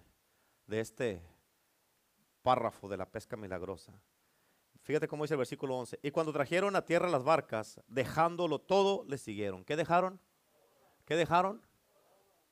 [0.67, 1.21] de este
[2.41, 3.93] párrafo de la pesca milagrosa.
[4.83, 5.99] Fíjate cómo dice el versículo 11.
[6.03, 9.63] Y cuando trajeron a tierra las barcas, dejándolo todo, le siguieron.
[9.65, 10.19] ¿Qué dejaron?
[11.05, 11.61] ¿Qué dejaron?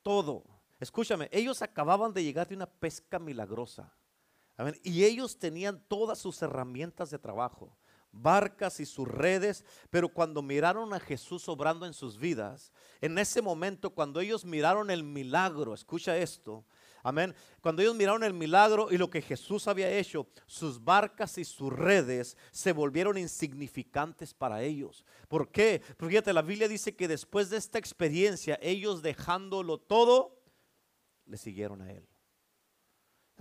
[0.02, 0.44] todo.
[0.80, 3.94] Escúchame, ellos acababan de llegar de una pesca milagrosa.
[4.82, 7.76] Y ellos tenían todas sus herramientas de trabajo,
[8.12, 13.42] barcas y sus redes, pero cuando miraron a Jesús obrando en sus vidas, en ese
[13.42, 16.64] momento cuando ellos miraron el milagro, escucha esto,
[17.02, 17.34] Amén.
[17.60, 21.72] Cuando ellos miraron el milagro y lo que Jesús había hecho, sus barcas y sus
[21.72, 25.04] redes se volvieron insignificantes para ellos.
[25.28, 25.82] ¿Por qué?
[25.96, 30.40] Porque fíjate, la Biblia dice que después de esta experiencia, ellos dejándolo todo,
[31.26, 32.06] le siguieron a Él.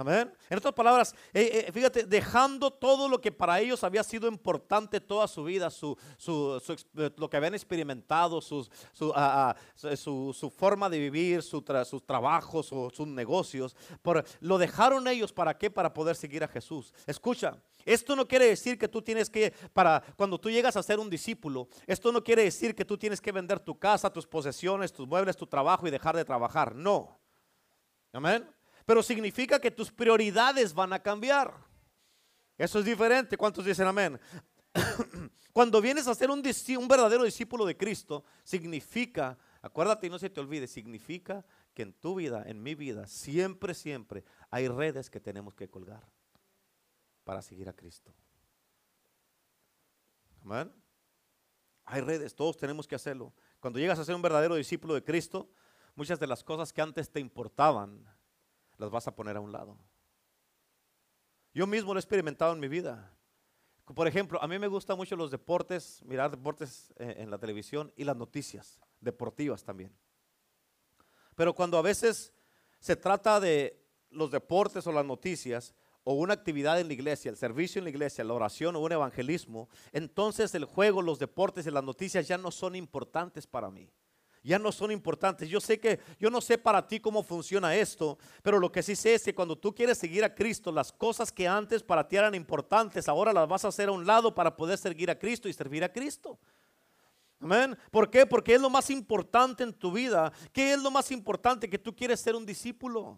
[0.01, 0.33] Amén.
[0.49, 4.99] En otras palabras, eh, eh, fíjate, dejando todo lo que para ellos había sido importante
[4.99, 5.95] toda su vida, su,
[6.97, 8.67] eh, lo que habían experimentado, su,
[9.15, 11.63] ah, ah, su forma de vivir, sus
[12.03, 13.75] trabajos o sus negocios,
[14.39, 15.69] lo dejaron ellos para qué?
[15.69, 16.91] Para poder seguir a Jesús.
[17.05, 20.97] Escucha, esto no quiere decir que tú tienes que, para cuando tú llegas a ser
[20.97, 24.91] un discípulo, esto no quiere decir que tú tienes que vender tu casa, tus posesiones,
[24.91, 26.73] tus muebles, tu trabajo y dejar de trabajar.
[26.73, 27.19] No.
[28.13, 28.60] Amén
[28.91, 31.53] pero significa que tus prioridades van a cambiar.
[32.57, 33.37] Eso es diferente.
[33.37, 34.19] ¿Cuántos dicen amén?
[35.53, 40.41] Cuando vienes a ser un, verdadero discípulo de Cristo, significa, acuérdate y no se te
[40.41, 45.55] olvide, significa que en tu vida, en mi vida, siempre, siempre hay redes que tenemos
[45.55, 46.05] que colgar
[47.23, 48.13] para seguir a Cristo.
[50.43, 50.69] Amén.
[51.85, 53.33] Hay redes, todos tenemos que hacerlo.
[53.61, 55.49] Cuando llegas a ser un verdadero discípulo de Cristo,
[55.95, 58.05] muchas de las cosas que antes te importaban,
[58.81, 59.77] las vas a poner a un lado.
[61.53, 63.15] Yo mismo lo he experimentado en mi vida.
[63.85, 67.93] Por ejemplo, a mí me gustan mucho los deportes, mirar deportes eh, en la televisión
[67.95, 69.93] y las noticias deportivas también.
[71.35, 72.33] Pero cuando a veces
[72.79, 73.79] se trata de
[74.09, 77.91] los deportes o las noticias o una actividad en la iglesia, el servicio en la
[77.91, 82.37] iglesia, la oración o un evangelismo, entonces el juego, los deportes y las noticias ya
[82.37, 83.91] no son importantes para mí
[84.43, 85.49] ya no son importantes.
[85.49, 88.95] Yo sé que, yo no sé para ti cómo funciona esto, pero lo que sí
[88.95, 92.15] sé es que cuando tú quieres seguir a Cristo, las cosas que antes para ti
[92.15, 95.47] eran importantes, ahora las vas a hacer a un lado para poder seguir a Cristo
[95.47, 96.39] y servir a Cristo.
[97.39, 97.77] Amén.
[97.89, 98.25] ¿Por qué?
[98.25, 100.31] Porque es lo más importante en tu vida.
[100.53, 103.17] ¿Qué es lo más importante que tú quieres ser un discípulo?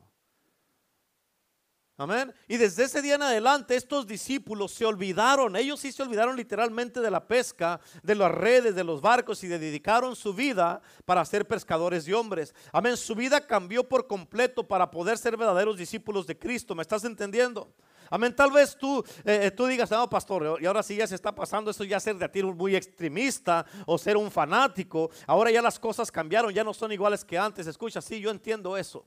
[1.96, 2.34] Amén.
[2.48, 7.02] Y desde ese día en adelante estos discípulos se olvidaron, ellos sí se olvidaron literalmente
[7.02, 11.48] de la pesca, de las redes, de los barcos y dedicaron su vida para ser
[11.48, 12.56] pescadores de hombres.
[12.72, 12.98] Amén.
[12.98, 16.74] Su vida cambió por completo para poder ser verdaderos discípulos de Cristo.
[16.74, 17.72] ¿Me estás entendiendo?
[18.10, 18.36] Amén.
[18.36, 21.34] Tal vez tú, eh, eh, tú digas, no, pastor, y ahora sí ya se está
[21.34, 25.12] pasando eso ya ser de ti muy extremista o ser un fanático.
[25.28, 27.68] Ahora ya las cosas cambiaron, ya no son iguales que antes.
[27.68, 29.06] Escucha, sí, yo entiendo eso.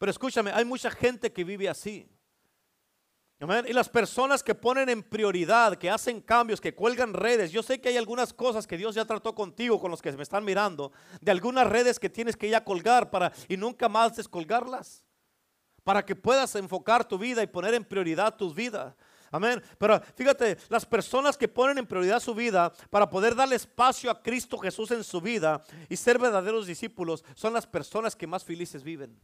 [0.00, 2.08] Pero escúchame, hay mucha gente que vive así.
[3.66, 7.52] Y las personas que ponen en prioridad, que hacen cambios, que cuelgan redes.
[7.52, 10.22] Yo sé que hay algunas cosas que Dios ya trató contigo, con los que me
[10.22, 10.90] están mirando,
[11.20, 15.04] de algunas redes que tienes que ya colgar para y nunca más descolgarlas.
[15.84, 18.94] Para que puedas enfocar tu vida y poner en prioridad tus vidas.
[19.30, 19.62] Amén.
[19.76, 24.22] Pero fíjate, las personas que ponen en prioridad su vida para poder darle espacio a
[24.22, 28.82] Cristo Jesús en su vida y ser verdaderos discípulos son las personas que más felices
[28.82, 29.20] viven.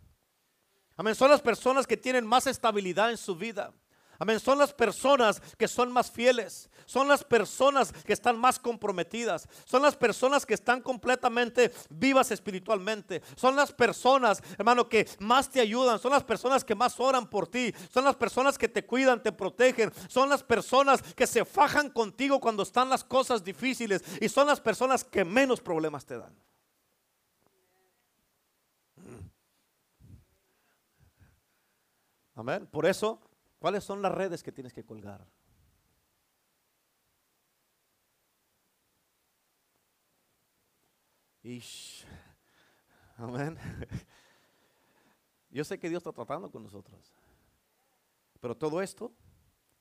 [0.97, 1.15] Amén.
[1.15, 3.73] Son las personas que tienen más estabilidad en su vida.
[4.19, 4.41] Amén.
[4.41, 6.71] Son las personas que son más fieles.
[6.87, 9.47] Son las personas que están más comprometidas.
[9.65, 13.23] Son las personas que están completamente vivas espiritualmente.
[13.37, 15.99] Son las personas, hermano, que más te ayudan.
[15.99, 17.75] Son las personas que más oran por ti.
[17.93, 19.93] Son las personas que te cuidan, te protegen.
[20.09, 24.03] Son las personas que se fajan contigo cuando están las cosas difíciles.
[24.21, 26.46] Y son las personas que menos problemas te dan.
[32.37, 32.67] Amén.
[32.67, 33.19] Por eso,
[33.59, 35.27] ¿cuáles son las redes que tienes que colgar?
[41.43, 42.05] Ish.
[43.17, 43.57] Amén.
[45.49, 47.15] Yo sé que Dios está tratando con nosotros.
[48.39, 49.15] Pero todo esto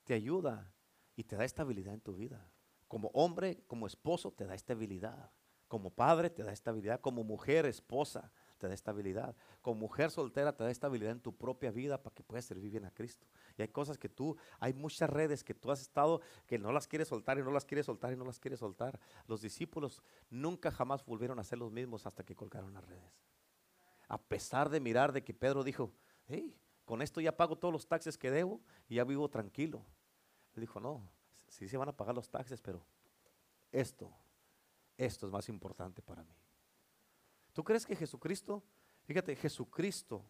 [0.05, 0.71] te ayuda
[1.17, 2.49] y te da estabilidad en tu vida.
[2.87, 5.29] Como hombre, como esposo, te da estabilidad.
[5.67, 7.01] Como padre, te da estabilidad.
[7.01, 8.31] Como mujer, esposa,
[8.65, 9.35] te da estabilidad.
[9.61, 12.85] Como mujer soltera te da estabilidad en tu propia vida para que puedas servir bien
[12.85, 13.27] a Cristo.
[13.57, 16.87] Y hay cosas que tú, hay muchas redes que tú has estado que no las
[16.87, 18.99] quieres soltar y no las quieres soltar y no las quieres soltar.
[19.27, 20.01] Los discípulos
[20.31, 23.21] nunca jamás volvieron a ser los mismos hasta que colgaron las redes.
[24.07, 25.91] A pesar de mirar de que Pedro dijo,
[26.27, 29.85] hey, con esto ya pago todos los taxes que debo y ya vivo tranquilo.
[30.55, 31.07] Él dijo, no,
[31.47, 32.83] sí se van a pagar los taxes, pero
[33.71, 34.11] esto,
[34.97, 36.33] esto es más importante para mí.
[37.55, 38.61] ¿Tú crees que Jesucristo,
[39.05, 40.25] fíjate, Jesucristo,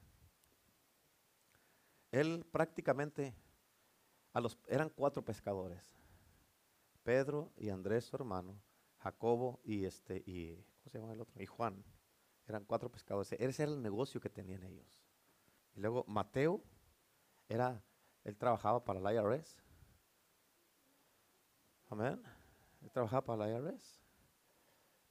[2.12, 3.36] él prácticamente,
[4.32, 5.98] a los, eran cuatro pescadores,
[7.02, 8.62] Pedro y Andrés su hermano,
[9.00, 11.42] Jacobo y este, y, ¿cómo se llama el otro?
[11.42, 11.84] Y Juan,
[12.48, 15.02] eran cuatro pescadores, ese era el negocio que tenían ellos.
[15.74, 16.62] Y luego Mateo,
[17.50, 17.84] era,
[18.24, 19.58] él trabajaba para la IRS.
[21.90, 22.22] Amén.
[22.84, 24.05] Él trabajaba para la IRS.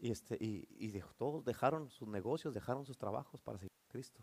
[0.05, 4.23] Y, este, y, todos dejaron sus negocios, dejaron sus trabajos para seguir a Cristo.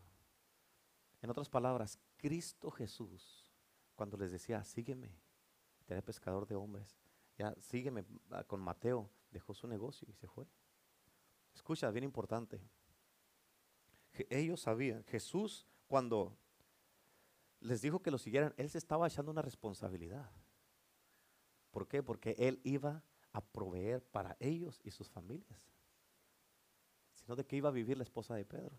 [1.24, 3.52] En otras palabras, Cristo Jesús,
[3.96, 5.18] cuando les decía, sígueme,
[5.88, 7.00] te pescador de hombres,
[7.36, 10.46] ya sígueme ah, con Mateo, dejó su negocio y se fue.
[11.56, 12.62] Escucha, bien importante.
[14.30, 16.38] Ellos sabían, Jesús cuando
[17.60, 20.32] les dijo que lo siguieran, él se estaba echando una responsabilidad.
[21.72, 22.04] ¿Por qué?
[22.04, 23.04] Porque él iba
[23.34, 25.60] a proveer para ellos y sus familias.
[27.14, 28.78] Sino de que iba a vivir la esposa de Pedro.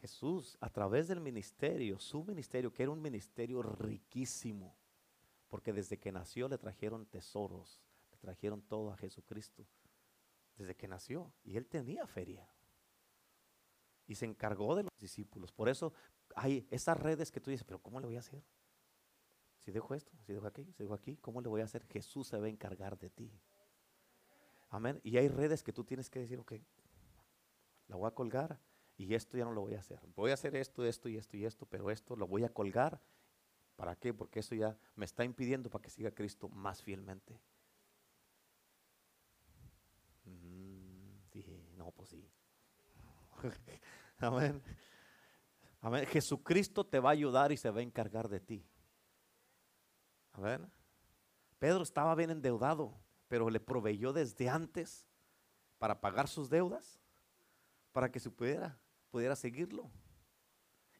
[0.00, 4.74] Jesús, a través del ministerio, su ministerio, que era un ministerio riquísimo,
[5.48, 7.80] porque desde que nació le trajeron tesoros,
[8.10, 9.66] le trajeron todo a Jesucristo,
[10.56, 12.48] desde que nació, y él tenía feria.
[14.06, 15.52] Y se encargó de los discípulos.
[15.52, 15.92] Por eso
[16.34, 18.42] hay esas redes que tú dices, pero ¿cómo le voy a hacer?
[19.60, 21.84] Si dejo esto, si dejo aquí, si dejo aquí, ¿cómo le voy a hacer?
[21.86, 23.30] Jesús se va a encargar de ti.
[24.70, 25.00] Amén.
[25.04, 26.54] Y hay redes que tú tienes que decir, ok,
[27.88, 28.58] la voy a colgar
[28.96, 30.00] y esto ya no lo voy a hacer.
[30.14, 33.00] Voy a hacer esto, esto y esto y esto, pero esto lo voy a colgar.
[33.76, 34.14] ¿Para qué?
[34.14, 37.40] Porque eso ya me está impidiendo para que siga Cristo más fielmente.
[41.32, 42.30] dije, mm, no, pues sí.
[44.18, 44.62] Amén.
[45.80, 46.06] Amén.
[46.06, 48.69] Jesucristo te va a ayudar y se va a encargar de ti.
[51.58, 52.94] Pedro estaba bien endeudado,
[53.28, 55.06] pero le proveyó desde antes
[55.78, 57.00] para pagar sus deudas,
[57.92, 58.78] para que se pudiera,
[59.10, 59.90] pudiera seguirlo.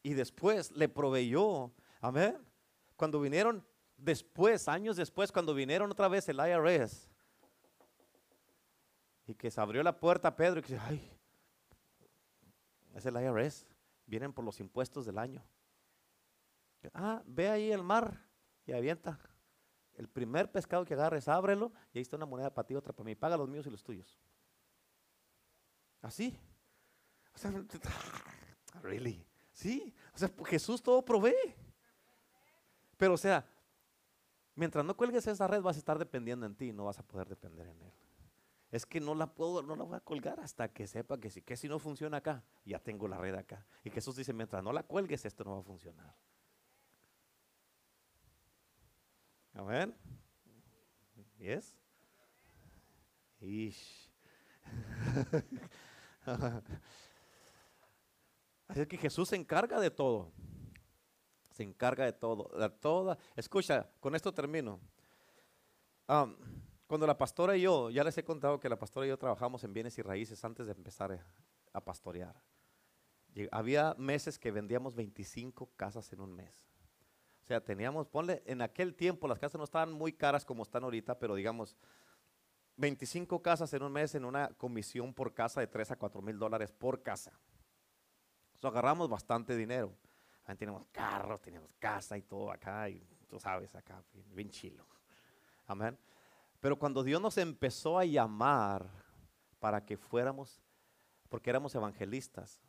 [0.03, 2.37] Y después le proveyó, amén.
[2.95, 3.65] Cuando vinieron
[3.97, 7.07] después, años después, cuando vinieron otra vez el IRS,
[9.27, 11.11] y que se abrió la puerta a Pedro y que ay,
[12.95, 13.65] es el IRS,
[14.05, 15.43] vienen por los impuestos del año.
[16.93, 18.19] Ah, ve ahí el mar
[18.65, 19.19] y avienta.
[19.95, 23.05] El primer pescado que agarres, ábrelo y ahí está una moneda para ti, otra para
[23.05, 23.15] mí.
[23.15, 24.19] Paga los míos y los tuyos.
[26.01, 26.37] Así.
[28.81, 29.25] Really.
[29.51, 29.93] Sí.
[30.13, 31.35] O sea, Jesús todo provee.
[32.97, 33.45] Pero o sea,
[34.55, 37.27] mientras no cuelgues esa red vas a estar dependiendo en ti, no vas a poder
[37.27, 37.93] depender en Él.
[38.71, 41.41] Es que no la puedo, no la voy a colgar hasta que sepa que si,
[41.41, 43.65] que si no funciona acá, ya tengo la red acá.
[43.83, 46.15] Y Jesús dice, mientras no la cuelgues, esto no va a funcionar.
[49.53, 49.95] Amén.
[51.37, 51.75] ¿Yes?
[53.39, 54.09] Ish.
[58.67, 60.31] Así que Jesús se encarga de todo.
[61.51, 62.57] Se encarga de todo.
[62.57, 63.17] De toda.
[63.35, 64.79] Escucha, con esto termino.
[66.87, 69.63] cuando la pastora y yo, ya les he contado que la pastora y yo trabajamos
[69.63, 71.25] en bienes y raíces antes de empezar
[71.73, 72.41] a pastorear.
[73.51, 76.70] Había meses que vendíamos 25 casas en un mes.
[77.51, 81.19] Sea, teníamos, ponle, en aquel tiempo las casas no estaban muy caras como están ahorita,
[81.19, 81.75] pero digamos,
[82.77, 86.39] 25 casas en un mes en una comisión por casa de 3 a 4 mil
[86.39, 87.37] dólares por casa.
[88.55, 89.93] Eso agarramos bastante dinero.
[90.45, 94.01] Ahí tenemos carros, tenemos casa y todo acá, y tú sabes, acá,
[94.33, 94.85] bien chilo.
[95.67, 95.99] Amén.
[96.61, 98.89] Pero cuando Dios nos empezó a llamar
[99.59, 100.63] para que fuéramos,
[101.27, 102.61] porque éramos evangelistas,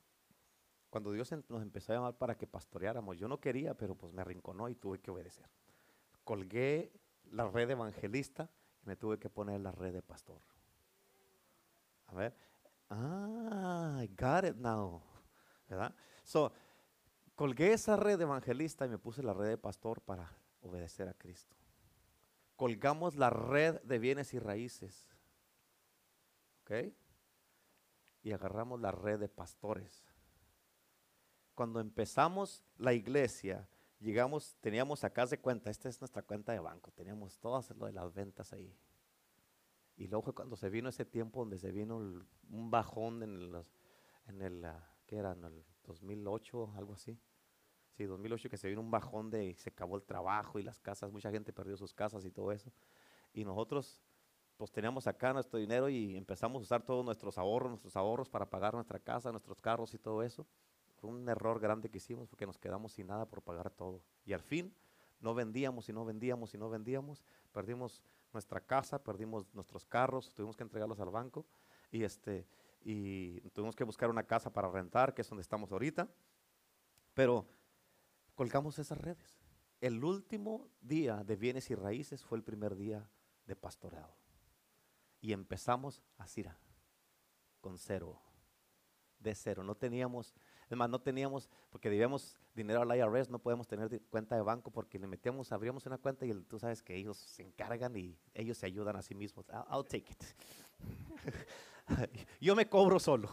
[0.93, 4.21] cuando Dios nos empezó a llamar para que pastoreáramos, yo no quería, pero pues me
[4.21, 5.49] arrinconó y tuve que obedecer.
[6.23, 6.93] Colgué
[7.31, 8.51] la red evangelista
[8.83, 10.43] y me tuve que poner la red de pastor.
[12.09, 12.37] A ver.
[12.91, 15.03] Ah, I got it now.
[15.67, 15.95] ¿Verdad?
[16.25, 16.53] So,
[17.37, 20.31] colgué esa red evangelista y me puse la red de pastor para
[20.61, 21.57] obedecer a Cristo.
[22.55, 25.09] Colgamos la red de bienes y raíces.
[26.61, 26.93] ¿Ok?
[28.25, 30.05] Y agarramos la red de pastores
[31.55, 33.69] cuando empezamos la iglesia,
[34.01, 37.93] llegamos, teníamos acá de cuenta, esta es nuestra cuenta de banco, teníamos todo lo de
[37.93, 38.75] las ventas ahí.
[39.97, 43.67] Y luego cuando se vino ese tiempo donde se vino un bajón en, los,
[44.27, 45.33] en el, ah, ¿qué era?
[45.33, 47.19] En el 2008, algo así.
[47.93, 51.13] Sí, 2008 que se vino un bajón de, se acabó el trabajo y las casas,
[51.13, 52.73] mucha gente perdió sus casas y todo eso.
[53.35, 54.03] Y nosotros
[54.57, 58.49] pues teníamos acá nuestro dinero y empezamos a usar todos nuestros ahorros, nuestros ahorros para
[58.49, 60.47] pagar nuestra casa, nuestros carros y todo eso.
[61.03, 64.05] Fue un error grande que hicimos porque nos quedamos sin nada por pagar todo.
[64.25, 64.73] Y al fin
[65.19, 67.25] no vendíamos y no vendíamos y no vendíamos.
[67.51, 71.45] Perdimos nuestra casa, perdimos nuestros carros, tuvimos que entregarlos al banco
[71.91, 72.47] y, este,
[72.83, 76.09] y tuvimos que buscar una casa para rentar, que es donde estamos ahorita.
[77.15, 77.49] Pero
[78.37, 79.41] colgamos esas redes.
[79.81, 83.11] El último día de bienes y raíces fue el primer día
[83.45, 84.15] de pastoreado.
[85.21, 86.57] Y empezamos a Cira,
[87.61, 88.23] con cero,
[89.23, 89.63] de cero.
[89.63, 90.35] No teníamos
[90.73, 94.99] Además, no teníamos, porque debíamos dinero al IRS, no podemos tener cuenta de banco porque
[94.99, 98.65] le metíamos, abríamos una cuenta y tú sabes que ellos se encargan y ellos se
[98.65, 99.45] ayudan a sí mismos.
[99.71, 100.25] I'll, take it.
[102.41, 103.29] Yo me cobro solo.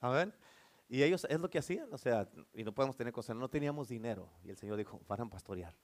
[0.00, 0.34] ver
[0.88, 3.88] Y ellos es lo que hacían, o sea, y no podemos tener cosas, no teníamos
[3.88, 4.30] dinero.
[4.42, 5.74] Y el Señor dijo, van a pastorear.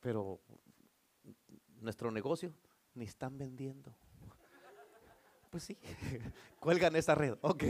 [0.00, 0.40] Pero
[1.80, 2.52] nuestro negocio
[2.94, 3.94] ni están vendiendo.
[5.50, 5.76] Pues sí,
[6.60, 7.36] cuelgan esa red.
[7.40, 7.64] Ok.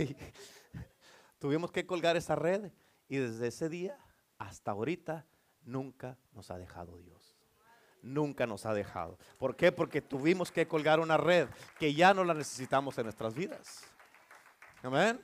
[1.38, 2.70] Tuvimos que colgar esa red
[3.08, 3.98] y desde ese día
[4.38, 5.26] hasta ahorita
[5.62, 7.38] nunca nos ha dejado Dios.
[8.02, 9.18] Nunca nos ha dejado.
[9.38, 9.72] ¿Por qué?
[9.72, 13.84] Porque tuvimos que colgar una red que ya no la necesitamos en nuestras vidas.
[14.82, 15.20] Amén.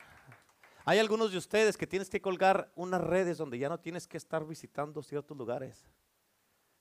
[0.85, 4.17] Hay algunos de ustedes que tienes que colgar unas redes donde ya no tienes que
[4.17, 5.85] estar visitando ciertos lugares,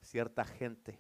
[0.02, 1.00] cierta gente.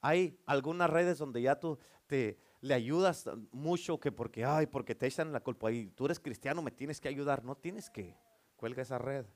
[0.00, 5.06] Hay algunas redes donde ya tú te le ayudas mucho que porque, ay, porque te
[5.06, 7.44] echan la culpa y tú eres cristiano, me tienes que ayudar.
[7.44, 8.16] No tienes que,
[8.56, 9.26] cuelga esa red.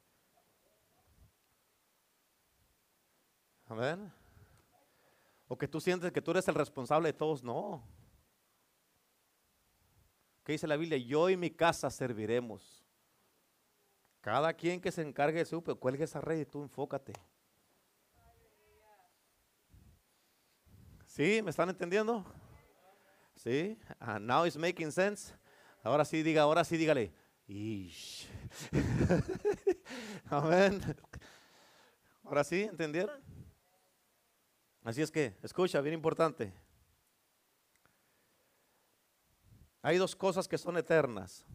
[3.67, 4.13] Amén.
[5.47, 7.43] O que tú sientes que tú eres el responsable de todos.
[7.43, 7.83] No.
[10.45, 10.99] ¿Qué dice la Biblia?
[10.99, 12.85] Yo y mi casa serviremos.
[14.21, 17.13] Cada quien que se encargue de su, pero cuelgue esa red y tú enfócate.
[21.07, 21.41] ¿Sí?
[21.43, 22.25] ¿Me están entendiendo?
[23.43, 23.79] ¿Sí?
[23.99, 25.33] Uh, now it's making sense.
[25.83, 27.11] Ahora sí diga, ahora sí dígale.
[30.29, 30.83] Amén.
[32.23, 33.19] Ahora sí, ¿entendieron?
[34.85, 36.53] Así es que, escucha, bien importante.
[39.81, 41.47] Hay dos cosas que son eternas.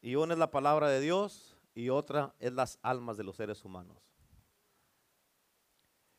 [0.00, 3.64] Y una es la palabra de Dios y otra es las almas de los seres
[3.64, 4.09] humanos.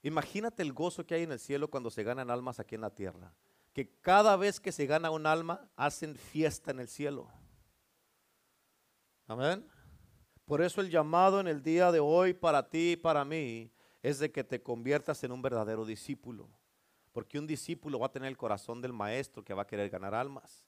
[0.04, 2.90] Imagínate el gozo que hay en el cielo cuando se ganan almas aquí en la
[2.90, 3.34] tierra.
[3.74, 7.30] Que cada vez que se gana un alma, hacen fiesta en el cielo.
[9.28, 9.66] Amén.
[10.46, 13.72] Por eso el llamado en el día de hoy para ti y para mí
[14.02, 16.50] es de que te conviertas en un verdadero discípulo.
[17.14, 20.16] Porque un discípulo va a tener el corazón del maestro que va a querer ganar
[20.16, 20.66] almas.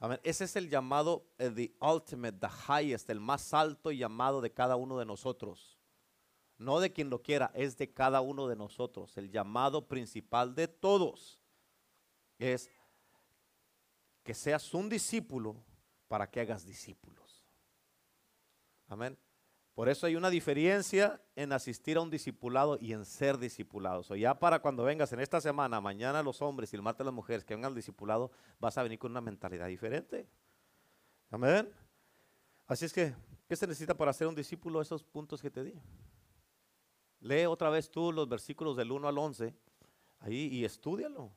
[0.00, 0.18] Amén.
[0.24, 4.76] Ese es el llamado, el the ultimate, the highest, el más alto llamado de cada
[4.76, 5.79] uno de nosotros
[6.60, 9.16] no de quien lo quiera, es de cada uno de nosotros.
[9.16, 11.40] El llamado principal de todos
[12.38, 12.70] es
[14.22, 15.56] que seas un discípulo
[16.06, 17.46] para que hagas discípulos.
[18.88, 19.16] Amén.
[19.74, 24.10] Por eso hay una diferencia en asistir a un discipulado y en ser discipulados.
[24.10, 27.14] O ya para cuando vengas en esta semana, mañana los hombres y el martes las
[27.14, 30.28] mujeres que vengan al discipulado, vas a venir con una mentalidad diferente.
[31.30, 31.72] Amén.
[32.66, 33.14] Así es que,
[33.48, 34.82] ¿qué se necesita para ser un discípulo?
[34.82, 35.72] Esos puntos que te di.
[37.20, 39.54] Lee otra vez tú los versículos del 1 al 11
[40.20, 41.32] ahí y estudialo.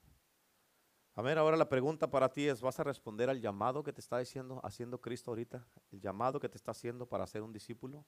[1.15, 4.01] A ver, ahora la pregunta para ti es, ¿vas a responder al llamado que te
[4.01, 5.65] está diciendo, haciendo Cristo ahorita?
[5.91, 8.03] El llamado que te está haciendo para ser un discípulo.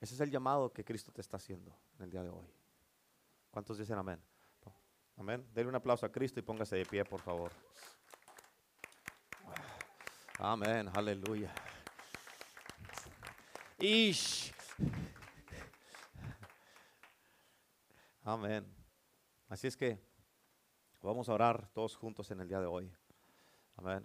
[0.00, 2.52] Ese es el llamado que Cristo te está haciendo en el día de hoy.
[3.52, 4.20] ¿Cuántos dicen amén?
[5.16, 5.46] Amén.
[5.54, 7.52] Denle un aplauso a Cristo y póngase de pie, por favor.
[10.38, 11.54] Amén, aleluya.
[13.78, 14.52] Ish.
[18.24, 18.64] Amén.
[19.48, 19.98] Así es que
[21.02, 22.88] vamos a orar todos juntos en el día de hoy.
[23.74, 24.04] Amén.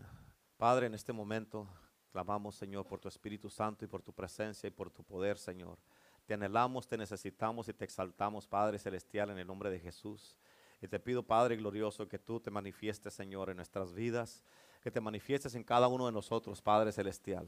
[0.57, 1.67] Padre, en este momento
[2.11, 5.77] clamamos, Señor, por tu Espíritu Santo y por tu presencia y por tu poder, Señor.
[6.25, 10.39] Te anhelamos, te necesitamos y te exaltamos, Padre Celestial, en el nombre de Jesús.
[10.81, 14.43] Y te pido, Padre glorioso, que tú te manifiestes, Señor, en nuestras vidas,
[14.81, 17.47] que te manifiestes en cada uno de nosotros, Padre Celestial.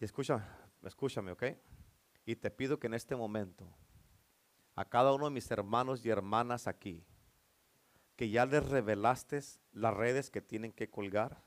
[0.00, 0.44] Y escucha,
[0.82, 1.44] escúchame, ¿ok?
[2.26, 3.72] Y te pido que en este momento
[4.78, 7.04] a cada uno de mis hermanos y hermanas aquí,
[8.14, 9.40] que ya les revelaste
[9.72, 11.42] las redes que tienen que colgar.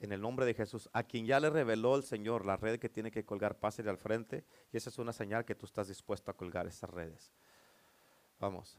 [0.00, 2.88] En el nombre de Jesús, a quien ya le reveló el Señor la red que
[2.88, 6.32] tiene que colgar, pásele al frente y esa es una señal que tú estás dispuesto
[6.32, 7.32] a colgar esas redes.
[8.40, 8.76] Vamos.